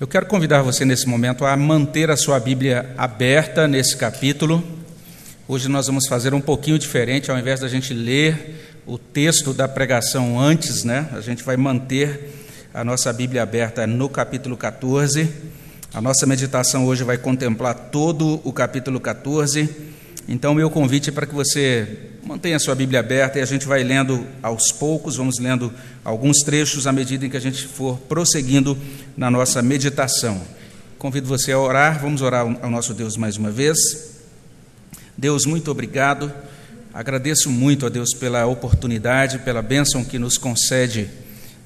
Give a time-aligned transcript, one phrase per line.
[0.00, 4.64] Eu quero convidar você nesse momento a manter a sua Bíblia aberta nesse capítulo.
[5.46, 9.68] Hoje nós vamos fazer um pouquinho diferente, ao invés da gente ler o texto da
[9.68, 11.06] pregação antes, né?
[11.12, 12.32] A gente vai manter
[12.72, 15.28] a nossa Bíblia aberta no capítulo 14.
[15.92, 19.68] A nossa meditação hoje vai contemplar todo o capítulo 14.
[20.26, 23.82] Então, meu convite é para que você mantenha sua Bíblia aberta e a gente vai
[23.82, 25.72] lendo aos poucos, vamos lendo
[26.04, 28.78] alguns trechos à medida em que a gente for prosseguindo
[29.16, 30.40] na nossa meditação.
[30.96, 33.76] Convido você a orar, vamos orar ao nosso Deus mais uma vez.
[35.18, 36.32] Deus, muito obrigado.
[36.94, 41.10] Agradeço muito a Deus pela oportunidade, pela bênção que nos concede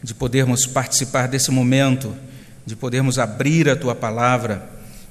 [0.03, 2.17] de podermos participar desse momento,
[2.65, 4.67] de podermos abrir a tua palavra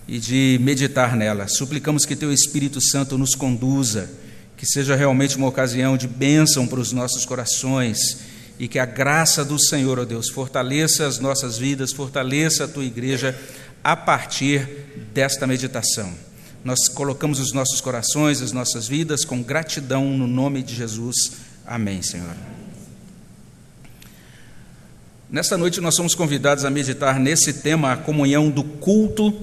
[0.07, 1.47] e de meditar nela.
[1.47, 4.22] Suplicamos que teu Espírito Santo nos conduza
[4.57, 8.19] que seja realmente uma ocasião de bênção para os nossos corações
[8.59, 12.85] e que a graça do Senhor, ó Deus, fortaleça as nossas vidas, fortaleça a tua
[12.85, 13.37] igreja
[13.83, 14.67] a partir
[15.13, 16.13] desta meditação.
[16.63, 21.33] Nós colocamos os nossos corações, as nossas vidas com gratidão no nome de Jesus.
[21.65, 22.35] Amém, Senhor.
[25.29, 29.33] Nesta noite nós somos convidados a meditar nesse tema, a comunhão do culto,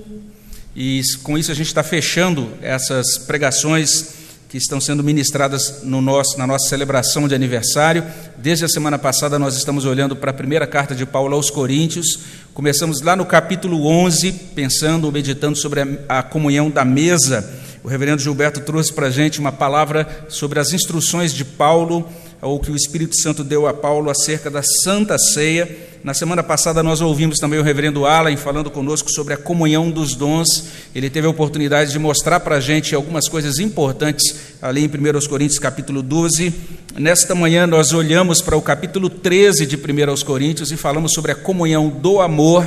[0.74, 4.19] e com isso a gente está fechando essas pregações
[4.50, 8.04] que estão sendo ministradas no nosso, na nossa celebração de aniversário.
[8.36, 12.18] Desde a semana passada, nós estamos olhando para a primeira carta de Paulo aos Coríntios.
[12.52, 17.48] Começamos lá no capítulo 11, pensando, meditando sobre a, a comunhão da mesa.
[17.84, 22.08] O reverendo Gilberto trouxe para a gente uma palavra sobre as instruções de Paulo,
[22.42, 25.89] ou que o Espírito Santo deu a Paulo acerca da Santa Ceia.
[26.02, 30.14] Na semana passada nós ouvimos também o reverendo Alan falando conosco sobre a comunhão dos
[30.14, 30.64] dons.
[30.94, 35.28] Ele teve a oportunidade de mostrar para a gente algumas coisas importantes ali em 1
[35.28, 36.54] Coríntios capítulo 12.
[36.98, 41.34] Nesta manhã nós olhamos para o capítulo 13 de 1 Coríntios e falamos sobre a
[41.34, 42.66] comunhão do amor.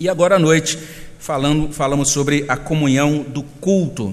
[0.00, 0.76] E agora à noite
[1.20, 4.12] falando, falamos sobre a comunhão do culto.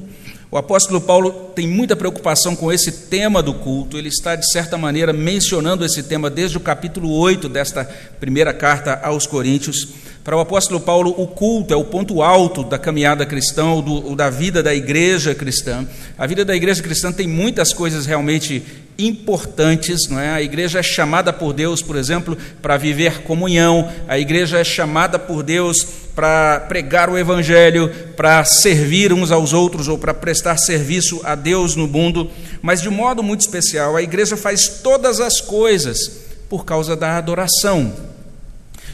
[0.50, 4.78] O apóstolo Paulo tem muita preocupação com esse tema do culto, ele está, de certa
[4.78, 7.84] maneira, mencionando esse tema desde o capítulo 8 desta
[8.18, 9.90] primeira carta aos Coríntios.
[10.24, 14.30] Para o apóstolo Paulo, o culto é o ponto alto da caminhada cristã, do, da
[14.30, 15.86] vida da igreja cristã.
[16.18, 18.64] A vida da igreja cristã tem muitas coisas realmente
[18.98, 20.30] importantes, não é?
[20.30, 23.92] A igreja é chamada por Deus, por exemplo, para viver comunhão.
[24.08, 25.86] A igreja é chamada por Deus
[26.16, 31.76] para pregar o evangelho, para servir uns aos outros ou para prestar serviço a Deus
[31.76, 36.96] no mundo, mas de modo muito especial, a igreja faz todas as coisas por causa
[36.96, 38.07] da adoração.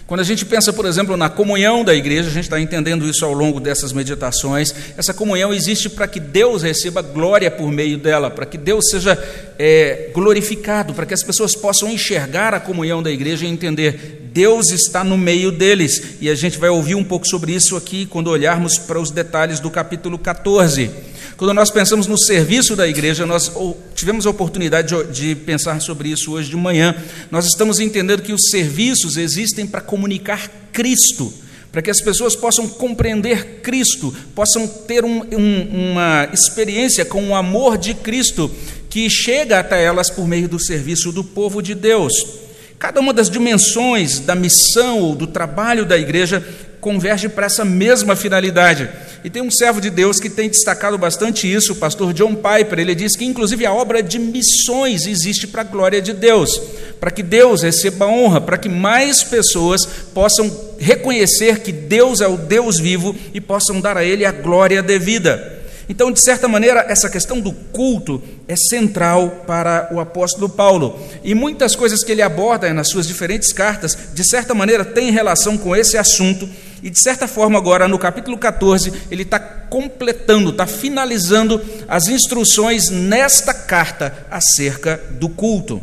[0.05, 3.23] Quando a gente pensa, por exemplo, na comunhão da igreja, a gente está entendendo isso
[3.23, 4.73] ao longo dessas meditações.
[4.97, 9.17] Essa comunhão existe para que Deus receba glória por meio dela, para que Deus seja
[9.57, 14.71] é, glorificado, para que as pessoas possam enxergar a comunhão da igreja e entender Deus
[14.71, 16.17] está no meio deles.
[16.19, 19.59] E a gente vai ouvir um pouco sobre isso aqui quando olharmos para os detalhes
[19.59, 21.12] do capítulo 14.
[21.35, 23.51] Quando nós pensamos no serviço da igreja, nós
[23.95, 26.95] tivemos a oportunidade de, pensar sobre isso hoje de manhã.
[27.31, 31.33] Nós estamos entendendo que os serviços existem para comunicar Cristo,
[31.71, 37.35] para que as pessoas possam compreender Cristo, possam ter um, um, uma experiência com o
[37.35, 38.49] amor de Cristo
[38.87, 42.13] que chega até elas por meio do serviço do povo de Deus.
[42.77, 46.45] Cada uma das dimensões da missão ou do trabalho da igreja
[46.83, 48.89] converge para essa mesma finalidade.
[49.23, 52.77] E tem um servo de Deus que tem destacado bastante isso, o pastor John Piper.
[52.77, 56.61] Ele diz que, inclusive, a obra de missões existe para a glória de Deus,
[56.99, 62.37] para que Deus receba honra, para que mais pessoas possam reconhecer que Deus é o
[62.37, 65.52] Deus vivo e possam dar a Ele a glória devida.
[65.89, 70.99] Então, de certa maneira, essa questão do culto é central para o apóstolo Paulo.
[71.23, 75.57] E muitas coisas que ele aborda nas suas diferentes cartas, de certa maneira, têm relação
[75.57, 76.49] com esse assunto.
[76.81, 82.89] E, de certa forma, agora, no capítulo 14, ele está completando, está finalizando as instruções
[82.89, 85.81] nesta carta acerca do culto.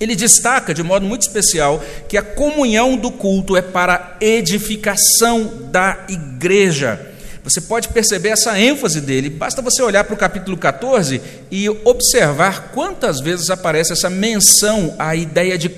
[0.00, 6.04] Ele destaca de modo muito especial que a comunhão do culto é para edificação da
[6.08, 7.13] igreja.
[7.44, 11.20] Você pode perceber essa ênfase dele, basta você olhar para o capítulo 14
[11.50, 15.70] e observar quantas vezes aparece essa menção à ideia de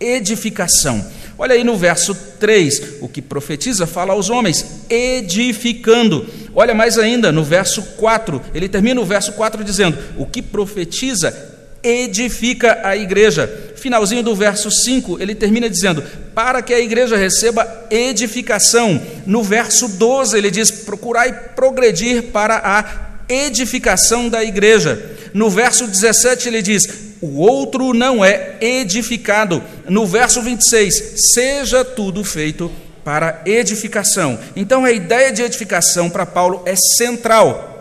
[0.00, 1.06] edificação.
[1.38, 6.26] Olha aí no verso 3, o que profetiza fala aos homens, edificando.
[6.52, 11.53] Olha mais ainda, no verso 4, ele termina o verso 4 dizendo: o que profetiza
[11.84, 13.72] edifica a igreja.
[13.76, 16.02] Finalzinho do verso 5, ele termina dizendo:
[16.34, 19.00] para que a igreja receba edificação.
[19.26, 25.10] No verso 12, ele diz: procurai progredir para a edificação da igreja.
[25.34, 29.62] No verso 17, ele diz: o outro não é edificado.
[29.88, 32.70] No verso 26, seja tudo feito
[33.04, 34.38] para edificação.
[34.56, 37.73] Então a ideia de edificação para Paulo é central.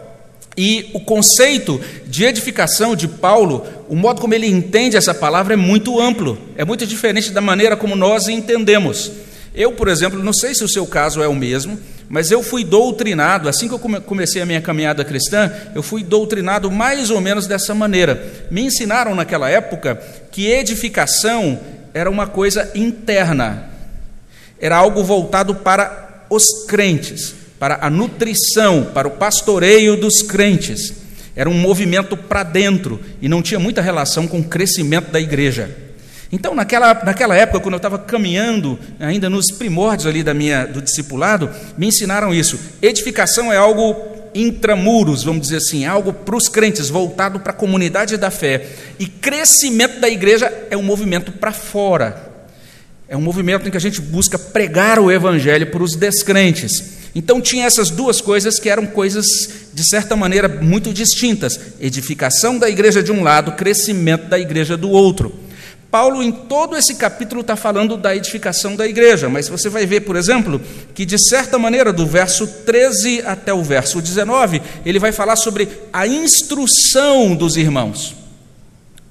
[0.55, 5.57] E o conceito de edificação de Paulo, o modo como ele entende essa palavra é
[5.57, 9.11] muito amplo, é muito diferente da maneira como nós entendemos.
[9.55, 11.79] Eu, por exemplo, não sei se o seu caso é o mesmo,
[12.09, 16.69] mas eu fui doutrinado, assim que eu comecei a minha caminhada cristã, eu fui doutrinado
[16.69, 18.47] mais ou menos dessa maneira.
[18.51, 20.01] Me ensinaram naquela época
[20.31, 21.59] que edificação
[21.93, 23.69] era uma coisa interna,
[24.59, 30.91] era algo voltado para os crentes, para a nutrição, para o pastoreio dos crentes.
[31.33, 35.73] Era um movimento para dentro e não tinha muita relação com o crescimento da igreja.
[36.29, 40.81] Então, naquela, naquela época, quando eu estava caminhando, ainda nos primórdios ali da minha, do
[40.81, 42.59] discipulado, me ensinaram isso.
[42.81, 43.95] Edificação é algo
[44.35, 48.67] intramuros, vamos dizer assim, é algo para os crentes, voltado para a comunidade da fé.
[48.99, 52.29] E crescimento da igreja é um movimento para fora.
[53.07, 57.02] É um movimento em que a gente busca pregar o evangelho para os descrentes.
[57.15, 59.25] Então tinha essas duas coisas que eram coisas,
[59.73, 64.89] de certa maneira, muito distintas: edificação da igreja de um lado, crescimento da igreja do
[64.89, 65.43] outro.
[65.93, 70.01] Paulo, em todo esse capítulo, está falando da edificação da igreja, mas você vai ver,
[70.01, 70.59] por exemplo,
[70.95, 75.69] que de certa maneira, do verso 13 até o verso 19, ele vai falar sobre
[75.93, 78.22] a instrução dos irmãos.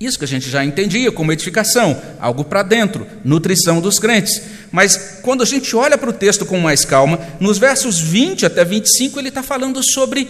[0.03, 4.43] Isso que a gente já entendia como edificação, algo para dentro, nutrição dos crentes.
[4.73, 8.65] Mas quando a gente olha para o texto com mais calma, nos versos 20 até
[8.65, 10.29] 25, ele está falando sobre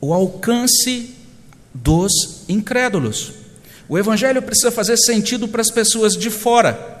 [0.00, 1.14] o alcance
[1.72, 3.34] dos incrédulos.
[3.88, 7.00] O evangelho precisa fazer sentido para as pessoas de fora.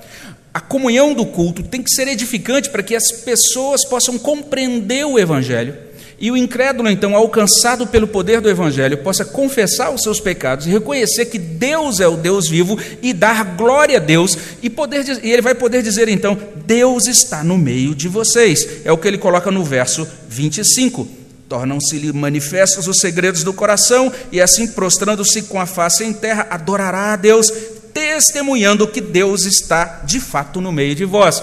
[0.54, 5.18] A comunhão do culto tem que ser edificante para que as pessoas possam compreender o
[5.18, 5.87] evangelho
[6.20, 10.70] e o incrédulo, então, alcançado pelo poder do Evangelho, possa confessar os seus pecados e
[10.70, 15.30] reconhecer que Deus é o Deus vivo e dar glória a Deus, e, poder, e
[15.30, 16.36] ele vai poder dizer, então,
[16.66, 18.84] Deus está no meio de vocês.
[18.84, 21.06] É o que ele coloca no verso 25.
[21.48, 27.12] Tornam-se-lhe manifestos os segredos do coração, e assim, prostrando-se com a face em terra, adorará
[27.12, 27.52] a Deus,
[27.94, 31.40] testemunhando que Deus está de fato no meio de vós.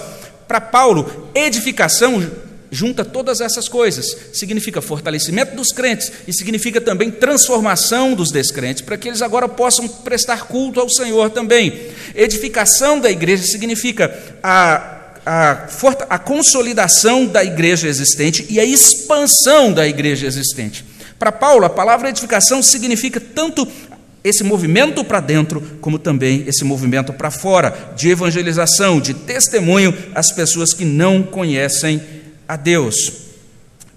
[0.50, 2.22] Para Paulo, edificação
[2.76, 4.06] junta todas essas coisas.
[4.34, 9.88] Significa fortalecimento dos crentes e significa também transformação dos descrentes, para que eles agora possam
[9.88, 11.88] prestar culto ao Senhor também.
[12.14, 14.92] Edificação da igreja significa a
[15.26, 15.68] a,
[16.08, 20.86] a consolidação da igreja existente e a expansão da igreja existente.
[21.18, 23.68] Para Paulo, a palavra edificação significa tanto
[24.24, 30.32] esse movimento para dentro, como também esse movimento para fora, de evangelização, de testemunho às
[30.32, 32.02] pessoas que não conhecem
[32.48, 33.26] a Deus.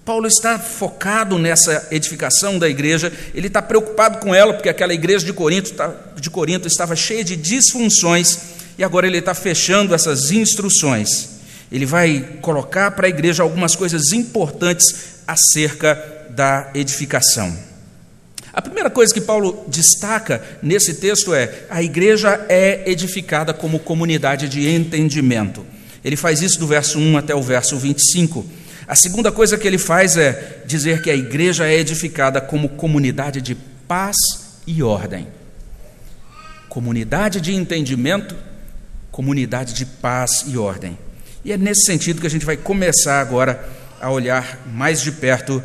[0.03, 5.25] Paulo está focado nessa edificação da igreja, ele está preocupado com ela, porque aquela igreja
[5.25, 8.39] de Corinto, tá, de Corinto estava cheia de disfunções
[8.77, 11.37] e agora ele está fechando essas instruções.
[11.71, 17.55] Ele vai colocar para a igreja algumas coisas importantes acerca da edificação.
[18.51, 24.49] A primeira coisa que Paulo destaca nesse texto é: a igreja é edificada como comunidade
[24.49, 25.63] de entendimento.
[26.03, 28.45] Ele faz isso do verso 1 até o verso 25.
[28.87, 33.41] A segunda coisa que ele faz é dizer que a igreja é edificada como comunidade
[33.41, 33.55] de
[33.87, 34.15] paz
[34.65, 35.27] e ordem.
[36.67, 38.35] Comunidade de entendimento
[39.19, 40.97] comunidade de paz e ordem.
[41.43, 43.67] E é nesse sentido que a gente vai começar agora
[43.99, 45.61] a olhar mais de perto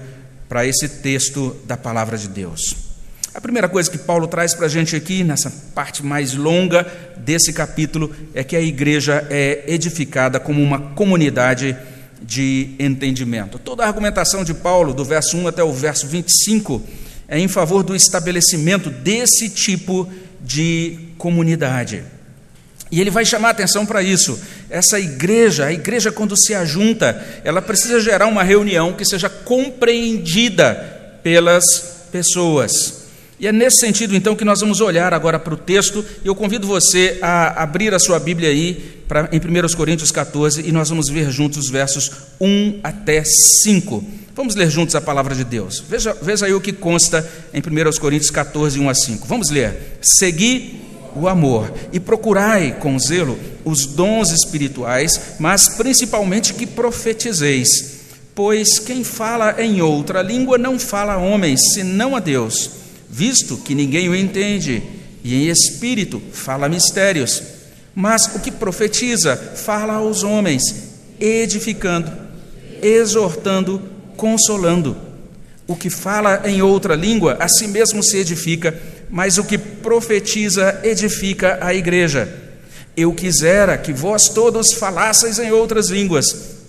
[0.49, 2.84] para esse texto da palavra de Deus.
[3.35, 6.87] A primeira coisa que Paulo traz para a gente aqui, nessa parte mais longa
[7.17, 11.77] desse capítulo, é que a igreja é edificada como uma comunidade
[12.23, 13.59] de entendimento.
[13.59, 16.81] Toda a argumentação de Paulo, do verso 1 até o verso 25,
[17.27, 20.09] é em favor do estabelecimento desse tipo
[20.41, 22.05] de comunidade.
[22.89, 24.41] E ele vai chamar atenção para isso.
[24.71, 31.19] Essa igreja, a igreja, quando se ajunta, ela precisa gerar uma reunião que seja compreendida
[31.21, 31.65] pelas
[32.13, 33.04] pessoas.
[33.39, 36.05] E é nesse sentido, então, que nós vamos olhar agora para o texto.
[36.25, 40.63] E eu convido você a abrir a sua Bíblia aí, pra, em 1 Coríntios 14,
[40.67, 42.11] e nós vamos ver juntos os versos
[42.41, 44.05] 1 até 5.
[44.35, 45.83] Vamos ler juntos a palavra de Deus.
[45.89, 49.27] Veja, veja aí o que consta em 1 Coríntios 14, 1 a 5.
[49.27, 49.99] Vamos ler.
[50.01, 57.95] Segui o amor, e procurai com zelo os dons espirituais, mas principalmente que profetizeis.
[58.35, 62.71] Pois quem fala em outra língua não fala a homens, senão a Deus,
[63.17, 64.83] visto que ninguém o entende,
[65.23, 67.41] e em espírito fala mistérios.
[67.95, 70.63] Mas o que profetiza fala aos homens,
[71.21, 72.11] edificando,
[72.83, 73.81] exortando,
[74.17, 74.97] consolando.
[75.65, 78.77] O que fala em outra língua, a si mesmo se edifica,
[79.09, 82.29] mas o que profetiza edifica a igreja.
[82.97, 86.27] Eu quisera que vós todos falasseis em outras línguas,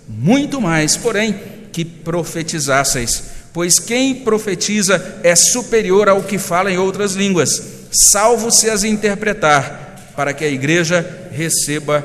[0.07, 1.35] muito mais, porém,
[1.71, 3.34] que profetizasseis.
[3.55, 7.49] Pois quem profetiza é superior ao que fala em outras línguas,
[7.89, 12.03] salvo se as interpretar, para que a igreja receba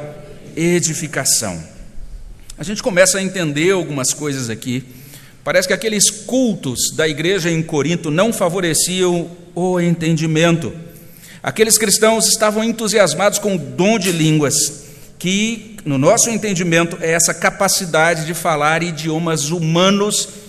[0.57, 1.61] edificação.
[2.57, 4.85] A gente começa a entender algumas coisas aqui.
[5.43, 10.73] Parece que aqueles cultos da igreja em Corinto não favoreciam o entendimento.
[11.43, 14.55] Aqueles cristãos estavam entusiasmados com o dom de línguas,
[15.19, 20.40] que, no nosso entendimento, é essa capacidade de falar idiomas humanos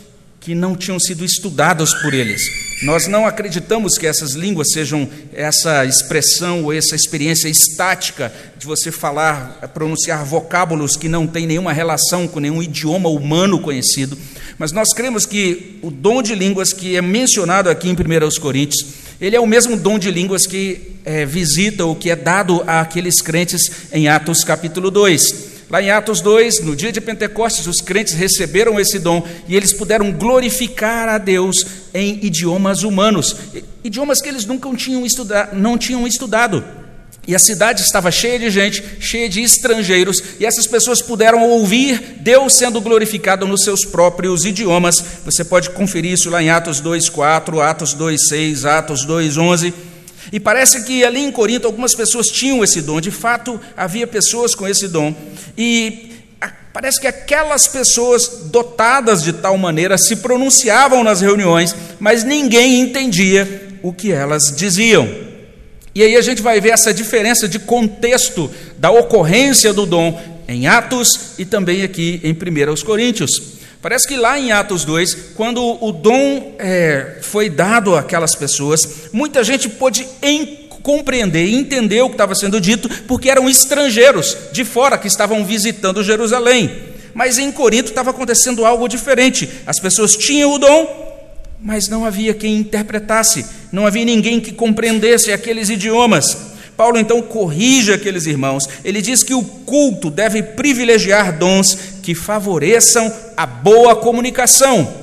[0.42, 2.42] que não tinham sido estudados por eles.
[2.82, 8.92] Nós não acreditamos que essas línguas sejam essa expressão ou essa experiência estática de você
[8.92, 14.18] falar, pronunciar vocábulos que não têm nenhuma relação com nenhum idioma humano conhecido.
[14.58, 18.84] Mas nós cremos que o dom de línguas que é mencionado aqui em 1 Coríntios,
[19.22, 23.22] ele é o mesmo dom de línguas que é, visita ou que é dado àqueles
[23.22, 25.51] crentes em Atos capítulo 2.
[25.72, 29.72] Lá em Atos 2, no dia de Pentecostes, os crentes receberam esse dom e eles
[29.72, 33.34] puderam glorificar a Deus em idiomas humanos,
[33.82, 36.62] idiomas que eles nunca tinham estudado, não tinham estudado.
[37.26, 42.18] E a cidade estava cheia de gente, cheia de estrangeiros, e essas pessoas puderam ouvir
[42.20, 45.02] Deus sendo glorificado nos seus próprios idiomas.
[45.24, 49.74] Você pode conferir isso lá em Atos 2:4, Atos 2:6, Atos 2:11.
[50.32, 54.56] E parece que ali em Corinto algumas pessoas tinham esse dom, de fato havia pessoas
[54.56, 55.14] com esse dom,
[55.58, 56.12] e
[56.74, 63.78] parece que aquelas pessoas dotadas de tal maneira se pronunciavam nas reuniões, mas ninguém entendia
[63.84, 65.08] o que elas diziam.
[65.94, 70.66] E aí a gente vai ver essa diferença de contexto da ocorrência do dom em
[70.66, 73.61] Atos e também aqui em 1 Coríntios.
[73.82, 79.44] Parece que lá em Atos 2, quando o dom é, foi dado àquelas pessoas, muita
[79.44, 80.08] gente pôde
[80.84, 85.44] compreender e entender o que estava sendo dito, porque eram estrangeiros de fora que estavam
[85.44, 86.72] visitando Jerusalém.
[87.14, 89.50] Mas em Corinto estava acontecendo algo diferente.
[89.66, 91.12] As pessoas tinham o dom,
[91.60, 96.52] mas não havia quem interpretasse, não havia ninguém que compreendesse aqueles idiomas.
[96.78, 98.68] Paulo então corrige aqueles irmãos.
[98.84, 105.02] Ele diz que o culto deve privilegiar dons que favoreçam a boa comunicação.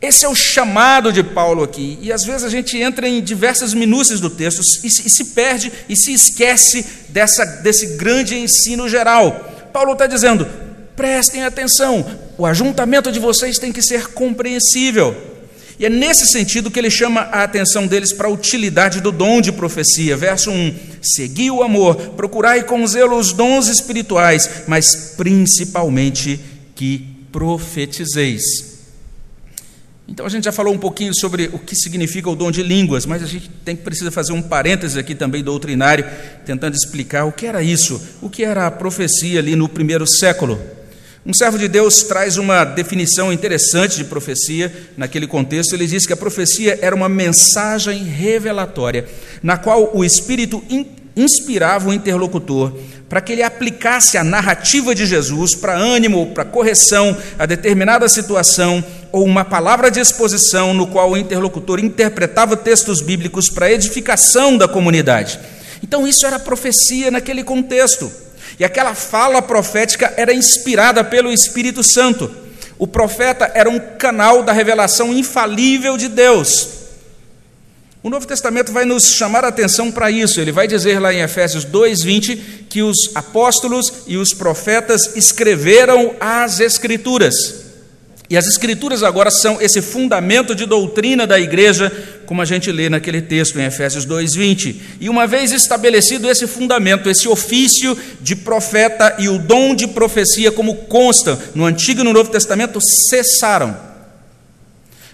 [0.00, 1.98] Esse é o chamado de Paulo aqui.
[2.00, 5.96] E às vezes a gente entra em diversas minúcias do texto e se, perde e
[5.96, 9.68] se esquece dessa, desse grande ensino geral.
[9.72, 10.46] Paulo está dizendo:
[10.94, 12.06] prestem atenção,
[12.36, 15.27] o ajuntamento de vocês tem que ser compreensível.
[15.78, 19.40] E é nesse sentido que ele chama a atenção deles para a utilidade do dom
[19.40, 20.16] de profecia.
[20.16, 26.40] Verso 1: Segui o amor, procurai com zelo os dons espirituais, mas principalmente
[26.74, 28.78] que profetizeis.
[30.08, 33.04] Então a gente já falou um pouquinho sobre o que significa o dom de línguas,
[33.04, 36.04] mas a gente tem que precisa fazer um parêntese aqui também doutrinário,
[36.46, 40.58] tentando explicar o que era isso, o que era a profecia ali no primeiro século.
[41.28, 45.74] Um servo de Deus traz uma definição interessante de profecia naquele contexto.
[45.74, 49.06] Ele diz que a profecia era uma mensagem revelatória,
[49.42, 50.64] na qual o Espírito
[51.14, 52.72] inspirava o interlocutor
[53.10, 58.82] para que ele aplicasse a narrativa de Jesus para ânimo, para correção a determinada situação,
[59.12, 64.66] ou uma palavra de exposição no qual o interlocutor interpretava textos bíblicos para edificação da
[64.66, 65.38] comunidade.
[65.82, 68.10] Então, isso era profecia naquele contexto.
[68.58, 72.30] E aquela fala profética era inspirada pelo Espírito Santo.
[72.78, 76.78] O profeta era um canal da revelação infalível de Deus.
[78.02, 80.40] O Novo Testamento vai nos chamar a atenção para isso.
[80.40, 86.60] Ele vai dizer lá em Efésios 2:20 que os apóstolos e os profetas escreveram as
[86.60, 87.67] escrituras.
[88.30, 91.90] E as Escrituras agora são esse fundamento de doutrina da igreja,
[92.26, 94.76] como a gente lê naquele texto em Efésios 2,20.
[95.00, 100.52] E uma vez estabelecido esse fundamento, esse ofício de profeta e o dom de profecia,
[100.52, 103.74] como consta no Antigo e no Novo Testamento, cessaram.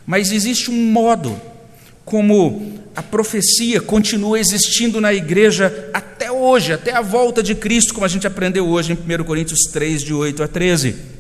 [0.05, 1.41] Mas existe um modo
[2.05, 8.05] como a profecia continua existindo na igreja até hoje, até a volta de Cristo, como
[8.05, 11.14] a gente aprendeu hoje em 1 Coríntios 3, de 8 a 13.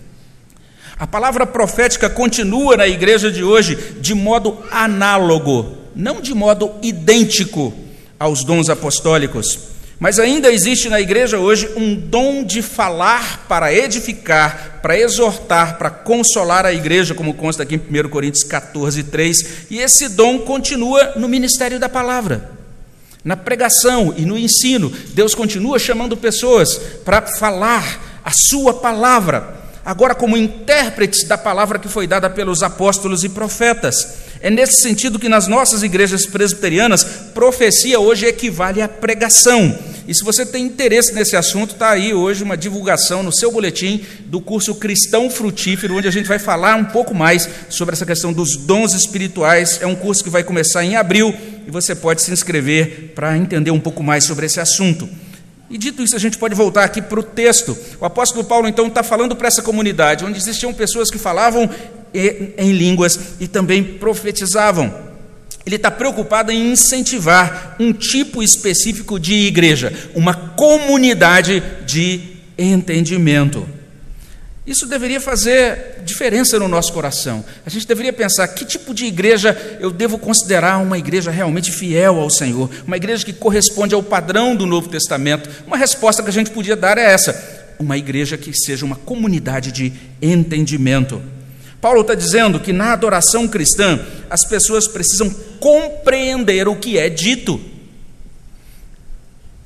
[0.96, 7.74] A palavra profética continua na igreja de hoje de modo análogo, não de modo idêntico
[8.18, 9.74] aos dons apostólicos.
[9.98, 15.90] Mas ainda existe na igreja hoje um dom de falar para edificar, para exortar, para
[15.90, 19.66] consolar a igreja, como consta aqui em 1 Coríntios 14, 3.
[19.70, 22.50] E esse dom continua no ministério da palavra,
[23.24, 24.92] na pregação e no ensino.
[25.12, 31.88] Deus continua chamando pessoas para falar a sua palavra agora como intérpretes da palavra que
[31.88, 34.24] foi dada pelos apóstolos e profetas.
[34.40, 39.76] É nesse sentido que nas nossas igrejas presbiterianas, profecia hoje equivale à pregação.
[40.06, 44.04] E se você tem interesse nesse assunto, está aí hoje uma divulgação no seu boletim
[44.26, 48.32] do curso Cristão Frutífero, onde a gente vai falar um pouco mais sobre essa questão
[48.32, 49.78] dos dons espirituais.
[49.80, 51.34] É um curso que vai começar em abril
[51.66, 55.08] e você pode se inscrever para entender um pouco mais sobre esse assunto.
[55.74, 57.76] E dito isso, a gente pode voltar aqui para o texto.
[58.00, 61.68] O apóstolo Paulo, então, está falando para essa comunidade, onde existiam pessoas que falavam
[62.14, 64.94] em línguas e também profetizavam.
[65.66, 72.20] Ele está preocupado em incentivar um tipo específico de igreja, uma comunidade de
[72.56, 73.68] entendimento.
[74.66, 77.44] Isso deveria fazer diferença no nosso coração.
[77.66, 82.18] A gente deveria pensar que tipo de igreja eu devo considerar uma igreja realmente fiel
[82.18, 85.50] ao Senhor, uma igreja que corresponde ao padrão do Novo Testamento.
[85.66, 89.70] Uma resposta que a gente podia dar é essa: uma igreja que seja uma comunidade
[89.70, 89.92] de
[90.22, 91.20] entendimento.
[91.78, 95.28] Paulo está dizendo que na adoração cristã as pessoas precisam
[95.60, 97.60] compreender o que é dito.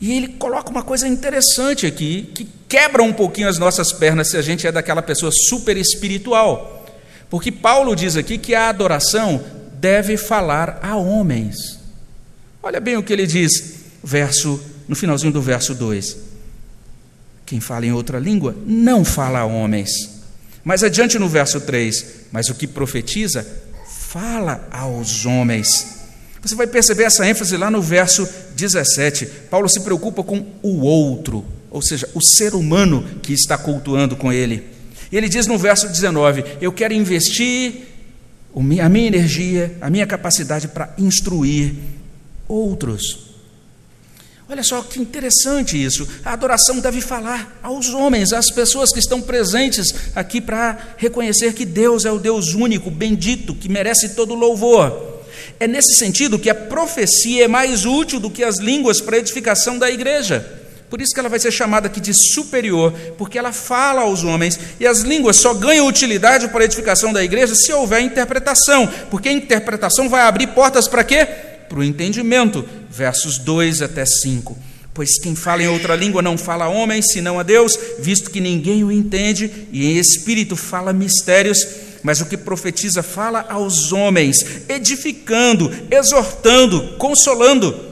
[0.01, 4.37] E ele coloca uma coisa interessante aqui, que quebra um pouquinho as nossas pernas se
[4.37, 6.87] a gente é daquela pessoa super espiritual.
[7.29, 11.79] Porque Paulo diz aqui que a adoração deve falar a homens.
[12.63, 16.17] Olha bem o que ele diz, verso no finalzinho do verso 2.
[17.45, 20.19] Quem fala em outra língua não fala a homens
[20.69, 23.47] mas adiante no verso 3: Mas o que profetiza,
[23.87, 25.98] fala aos homens.
[26.43, 29.27] Você vai perceber essa ênfase lá no verso 17.
[29.51, 34.33] Paulo se preocupa com o outro, ou seja, o ser humano que está cultuando com
[34.33, 34.65] ele.
[35.11, 37.89] Ele diz no verso 19: Eu quero investir
[38.55, 41.75] a minha energia, a minha capacidade para instruir
[42.47, 43.29] outros.
[44.51, 46.09] Olha só que interessante isso.
[46.25, 51.67] A adoração deve falar aos homens, às pessoas que estão presentes aqui para reconhecer que
[51.67, 55.18] Deus é o Deus único, bendito, que merece todo louvor.
[55.59, 59.19] É nesse sentido que a profecia é mais útil do que as línguas para a
[59.19, 60.59] edificação da igreja.
[60.91, 64.59] Por isso que ela vai ser chamada aqui de superior, porque ela fala aos homens,
[64.81, 69.29] e as línguas só ganham utilidade para a edificação da igreja se houver interpretação, porque
[69.29, 71.27] a interpretação vai abrir portas para quê?
[71.69, 74.57] Para o entendimento versos 2 até 5.
[74.95, 78.41] Pois quem fala em outra língua não fala a homens, senão a Deus, visto que
[78.41, 81.59] ninguém o entende, e em espírito fala mistérios,
[82.03, 84.37] mas o que profetiza fala aos homens,
[84.69, 87.89] edificando, exortando, consolando.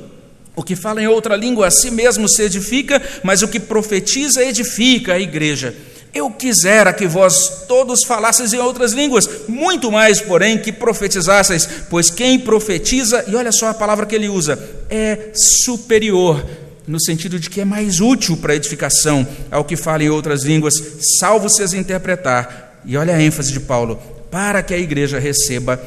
[0.55, 4.43] O que fala em outra língua a si mesmo se edifica, mas o que profetiza
[4.43, 5.75] edifica a igreja.
[6.15, 12.09] Eu quisera que vós todos falasseis em outras línguas, muito mais, porém, que profetizasseis, pois
[12.09, 16.43] quem profetiza, e olha só a palavra que ele usa, é superior,
[16.87, 20.43] no sentido de que é mais útil para a edificação ao que fala em outras
[20.43, 20.75] línguas,
[21.19, 22.66] salvo se as interpretar.
[22.87, 25.83] E olha a ênfase de Paulo, para que a igreja receba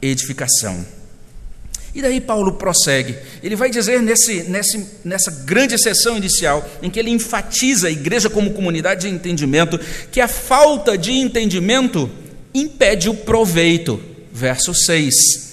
[0.00, 0.84] edificação.
[1.94, 3.16] E daí Paulo prossegue.
[3.42, 8.30] Ele vai dizer nesse, nesse, nessa grande sessão inicial, em que ele enfatiza a igreja
[8.30, 9.78] como comunidade de entendimento,
[10.10, 12.10] que a falta de entendimento
[12.54, 14.02] impede o proveito.
[14.32, 15.52] Verso 6.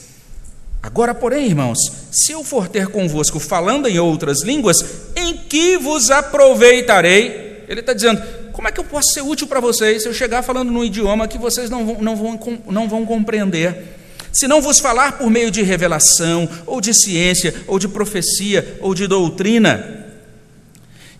[0.82, 1.78] Agora, porém, irmãos,
[2.10, 4.78] se eu for ter convosco falando em outras línguas,
[5.16, 7.66] em que vos aproveitarei?
[7.68, 8.22] Ele está dizendo:
[8.60, 11.30] como é que eu posso ser útil para vocês se eu chegar falando num idioma
[11.30, 13.96] que vocês não vão, não vão, não vão compreender?
[14.34, 18.94] Se não vos falar por meio de revelação, ou de ciência, ou de profecia, ou
[18.94, 20.06] de doutrina.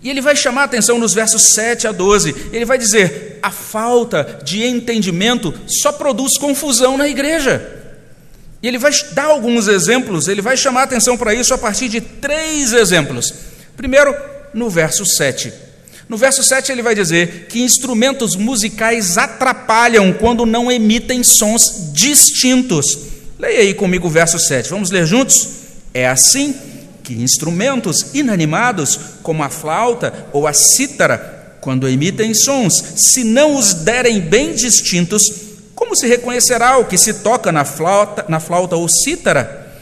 [0.04, 2.36] E ele vai chamar a atenção nos versos 7 a 12.
[2.52, 7.66] Ele vai dizer: a falta de entendimento só produz confusão na igreja.
[8.62, 11.88] E ele vai dar alguns exemplos, ele vai chamar a atenção para isso a partir
[11.88, 13.34] de três exemplos.
[13.78, 14.14] Primeiro,
[14.54, 15.69] no verso 7.
[16.10, 22.98] No verso 7 ele vai dizer que instrumentos musicais atrapalham quando não emitem sons distintos.
[23.38, 24.72] Leia aí comigo o verso 7.
[24.72, 25.48] Vamos ler juntos?
[25.94, 26.56] É assim
[27.04, 33.76] que instrumentos inanimados, como a flauta ou a cítara, quando emitem sons, se não os
[33.76, 35.22] derem bem distintos,
[35.76, 39.76] como se reconhecerá o que se toca na flauta, na flauta ou cítara?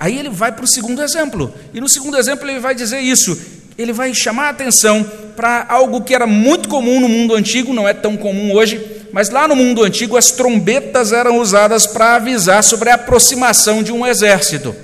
[0.00, 1.54] Aí ele vai para o segundo exemplo.
[1.72, 3.38] E no segundo exemplo ele vai dizer isso:
[3.76, 7.88] ele vai chamar a atenção para algo que era muito comum no mundo antigo, não
[7.88, 12.64] é tão comum hoje, mas lá no mundo antigo as trombetas eram usadas para avisar
[12.64, 14.74] sobre a aproximação de um exército.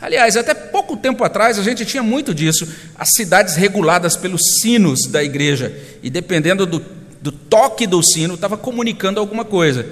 [0.00, 2.66] Aliás, até pouco tempo atrás a gente tinha muito disso,
[2.98, 6.82] as cidades reguladas pelos sinos da igreja, e dependendo do,
[7.20, 9.84] do toque do sino, estava comunicando alguma coisa.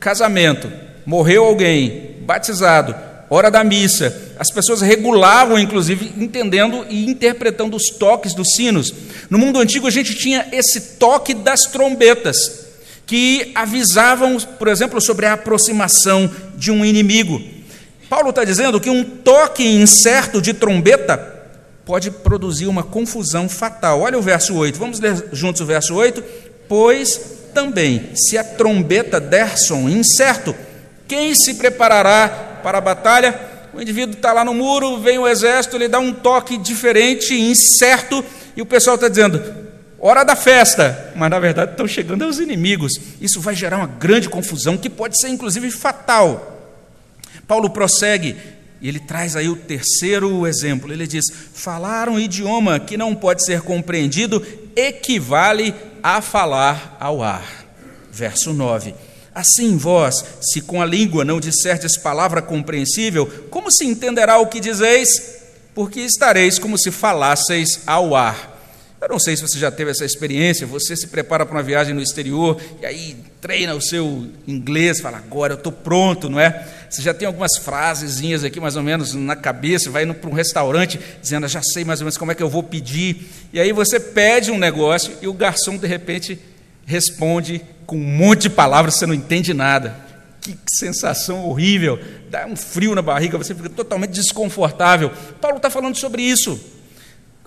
[0.00, 0.68] Casamento,
[1.06, 2.92] morreu alguém, batizado,
[3.28, 4.34] hora da missa.
[4.38, 8.92] As pessoas regulavam, inclusive, entendendo e interpretando os toques dos sinos.
[9.28, 12.66] No mundo antigo, a gente tinha esse toque das trombetas,
[13.06, 17.40] que avisavam, por exemplo, sobre a aproximação de um inimigo.
[18.08, 21.34] Paulo está dizendo que um toque incerto de trombeta
[21.84, 24.00] pode produzir uma confusão fatal.
[24.00, 26.22] Olha o verso 8, vamos ler juntos o verso 8.
[26.68, 27.20] Pois
[27.54, 30.54] também, se a trombeta der som incerto,
[31.06, 33.40] quem se preparará para a batalha?
[33.72, 38.24] O indivíduo está lá no muro, vem o exército, ele dá um toque diferente, incerto,
[38.56, 39.40] e o pessoal está dizendo:
[40.00, 42.94] hora da festa, mas na verdade estão chegando os inimigos.
[43.20, 46.74] Isso vai gerar uma grande confusão que pode ser inclusive fatal.
[47.46, 48.34] Paulo prossegue
[48.80, 50.92] e ele traz aí o terceiro exemplo.
[50.92, 51.24] Ele diz:
[51.54, 57.46] falar um idioma que não pode ser compreendido equivale a falar ao ar.
[58.10, 58.92] Verso 9.
[59.36, 64.58] Assim vós, se com a língua não disserdes palavra compreensível, como se entenderá o que
[64.58, 65.08] dizeis?
[65.74, 68.56] Porque estareis como se falasseis ao ar.
[68.98, 71.92] Eu não sei se você já teve essa experiência, você se prepara para uma viagem
[71.92, 76.66] no exterior e aí treina o seu inglês, fala, agora eu estou pronto, não é?
[76.88, 80.98] Você já tem algumas frasezinhas aqui mais ou menos na cabeça, vai para um restaurante
[81.20, 83.28] dizendo, já sei mais ou menos como é que eu vou pedir.
[83.52, 86.40] E aí você pede um negócio e o garçom de repente
[86.86, 90.06] responde com um monte de palavras, você não entende nada.
[90.40, 91.98] Que sensação horrível,
[92.30, 95.10] dá um frio na barriga, você fica totalmente desconfortável.
[95.40, 96.58] Paulo está falando sobre isso.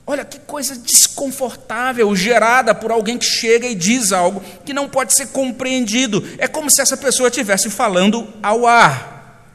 [0.06, 5.14] Olha que coisa desconfortável gerada por alguém que chega e diz algo que não pode
[5.14, 6.28] ser compreendido.
[6.38, 9.46] É como se essa pessoa estivesse falando ao ar.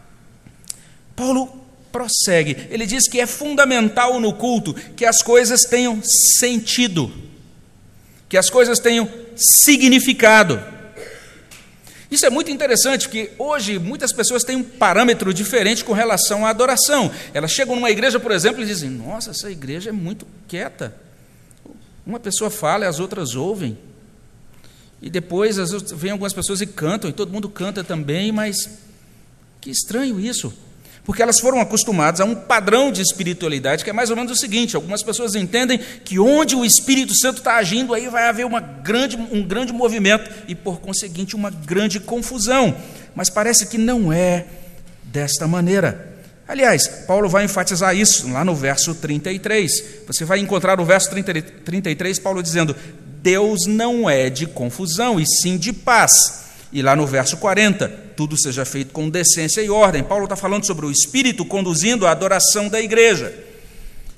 [1.16, 6.00] Paulo prossegue, ele diz que é fundamental no culto que as coisas tenham
[6.38, 7.12] sentido,
[8.28, 10.62] que as coisas tenham significado.
[12.10, 16.50] Isso é muito interessante, porque hoje muitas pessoas têm um parâmetro diferente com relação à
[16.50, 17.10] adoração.
[17.32, 20.94] Elas chegam numa igreja, por exemplo, e dizem: Nossa, essa igreja é muito quieta.
[22.06, 23.76] Uma pessoa fala e as outras ouvem.
[25.02, 25.56] E depois
[25.92, 28.78] vem algumas pessoas e cantam, e todo mundo canta também, mas
[29.60, 30.52] que estranho isso
[31.04, 34.36] porque elas foram acostumadas a um padrão de espiritualidade que é mais ou menos o
[34.36, 38.60] seguinte: algumas pessoas entendem que onde o Espírito Santo está agindo, aí vai haver uma
[38.60, 42.74] grande, um grande movimento e, por conseguinte, uma grande confusão.
[43.14, 44.46] Mas parece que não é
[45.04, 46.12] desta maneira.
[46.48, 49.70] Aliás, Paulo vai enfatizar isso lá no verso 33.
[50.06, 52.74] Você vai encontrar no verso 30, 33 Paulo dizendo:
[53.22, 56.43] Deus não é de confusão, e sim de paz
[56.74, 60.02] e lá no verso 40, tudo seja feito com decência e ordem.
[60.02, 63.32] Paulo está falando sobre o Espírito conduzindo a adoração da igreja.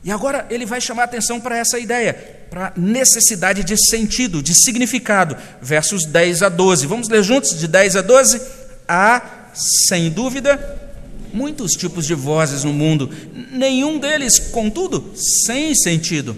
[0.03, 2.15] E agora ele vai chamar atenção para essa ideia,
[2.49, 5.37] para a necessidade de sentido, de significado.
[5.61, 6.87] Versos 10 a 12.
[6.87, 8.41] Vamos ler juntos de 10 a 12?
[8.89, 10.81] Há, sem dúvida,
[11.35, 13.11] muitos tipos de vozes no mundo,
[13.53, 15.13] nenhum deles, contudo,
[15.45, 16.35] sem sentido.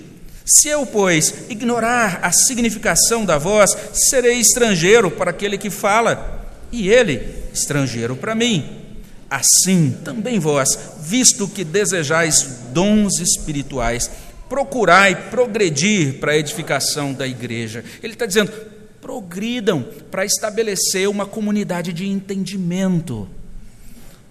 [0.51, 6.89] Se eu, pois, ignorar a significação da voz, serei estrangeiro para aquele que fala, e
[6.89, 8.65] ele estrangeiro para mim.
[9.29, 10.71] Assim também vós,
[11.03, 14.11] visto que desejais dons espirituais,
[14.49, 17.85] procurai progredir para a edificação da igreja.
[18.03, 18.51] Ele está dizendo:
[19.03, 23.29] progridam para estabelecer uma comunidade de entendimento,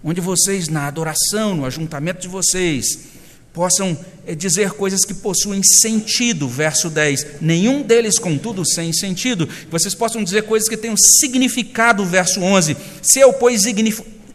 [0.02, 3.17] onde vocês, na adoração, no ajuntamento de vocês,
[3.52, 7.40] possam eh, dizer coisas que possuem sentido, verso 10.
[7.40, 9.48] Nenhum deles, contudo, sem sentido.
[9.70, 12.76] Vocês possam dizer coisas que tenham significado, verso 11.
[13.02, 13.64] Se eu, pois,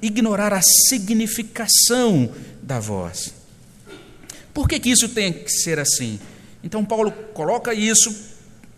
[0.02, 2.30] ignorar a significação
[2.62, 3.34] da voz.
[4.54, 6.20] Por que, que isso tem que ser assim?
[6.64, 8.16] Então, Paulo coloca isso,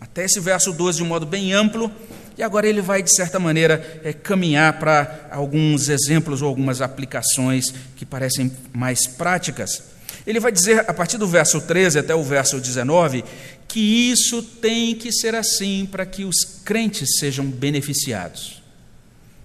[0.00, 1.92] até esse verso 12, de um modo bem amplo,
[2.38, 7.72] e agora ele vai, de certa maneira, é, caminhar para alguns exemplos ou algumas aplicações
[7.94, 9.95] que parecem mais práticas.
[10.26, 13.24] Ele vai dizer, a partir do verso 13 até o verso 19,
[13.68, 18.62] que isso tem que ser assim para que os crentes sejam beneficiados.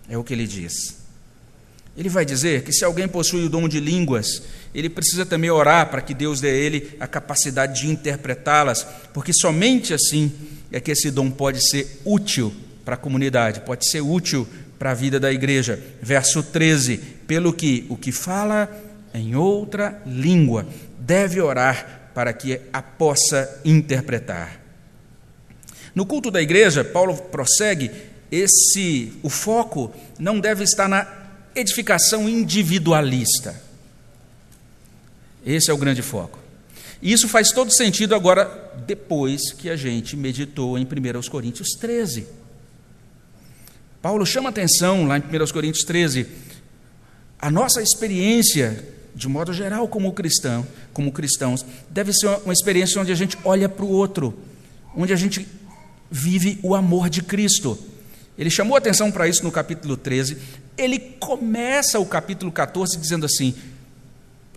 [0.10, 1.02] É o que ele diz.
[1.96, 4.42] Ele vai dizer que se alguém possui o dom de línguas,
[4.74, 9.34] ele precisa também orar para que Deus dê a ele a capacidade de interpretá-las, porque
[9.34, 10.32] somente assim
[10.72, 12.54] é que esse dom pode ser útil
[12.86, 14.48] para a comunidade, pode ser útil
[14.80, 15.80] para a vida da igreja.
[16.02, 18.70] Verso 13: pelo que o que fala
[19.14, 20.66] em outra língua,
[21.00, 24.60] deve orar para que a possa interpretar.
[25.94, 27.92] No culto da igreja, Paulo prossegue,
[28.32, 31.06] esse o foco não deve estar na
[31.54, 33.62] edificação individualista.
[35.46, 36.40] Esse é o grande foco.
[37.02, 38.46] E isso faz todo sentido agora,
[38.86, 42.28] depois que a gente meditou em 1 Coríntios 13.
[44.02, 46.28] Paulo chama atenção lá em 1 Coríntios 13.
[47.40, 48.84] A nossa experiência
[49.16, 53.68] de modo geral, como cristão, como cristãos, deve ser uma experiência onde a gente olha
[53.68, 54.38] para o outro,
[54.96, 55.48] onde a gente
[56.10, 57.78] vive o amor de Cristo.
[58.38, 60.38] Ele chamou atenção para isso no capítulo 13.
[60.78, 63.54] Ele começa o capítulo 14 dizendo assim: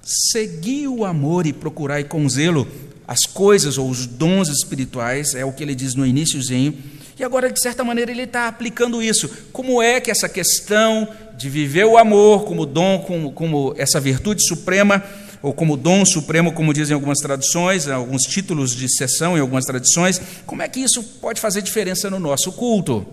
[0.02, 2.66] Segui o amor e procurai com zelo
[3.06, 6.74] as coisas ou os dons espirituais, é o que ele diz no iníciozinho.
[7.18, 9.28] E agora, de certa maneira, ele está aplicando isso.
[9.52, 14.46] Como é que essa questão de viver o amor como dom, como, como essa virtude
[14.46, 15.02] suprema,
[15.42, 20.20] ou como dom supremo, como dizem algumas traduções, alguns títulos de sessão em algumas tradições,
[20.46, 23.06] como é que isso pode fazer diferença no nosso culto?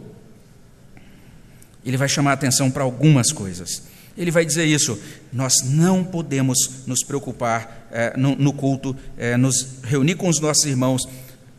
[1.86, 3.84] Ele vai chamar a atenção para algumas coisas.
[4.18, 4.98] Ele vai dizer isso:
[5.32, 10.66] nós não podemos nos preocupar é, no, no, culto, é, nos reunir com os nossos
[10.66, 11.02] irmãos,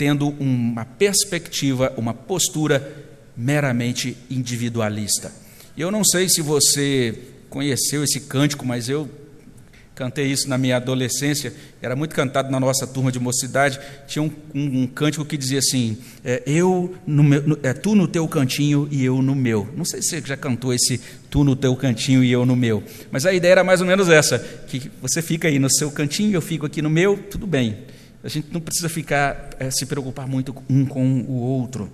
[0.02, 2.92] tendo uma perspectiva, uma postura
[3.36, 5.30] meramente individualista.
[5.78, 7.16] Eu não sei se você
[7.48, 9.08] conheceu esse cântico, mas eu
[9.94, 13.78] Cantei isso na minha adolescência, era muito cantado na nossa turma de mocidade.
[14.06, 17.94] Tinha um, um, um cântico que dizia assim: é, Eu no meu, no, é, tu
[17.94, 19.68] no teu cantinho e eu no meu.
[19.76, 22.82] Não sei se você já cantou esse tu no teu cantinho e eu no meu,
[23.10, 26.34] mas a ideia era mais ou menos essa: que você fica aí no seu cantinho,
[26.34, 27.76] eu fico aqui no meu, tudo bem.
[28.24, 31.90] A gente não precisa ficar é, se preocupar muito um com o outro.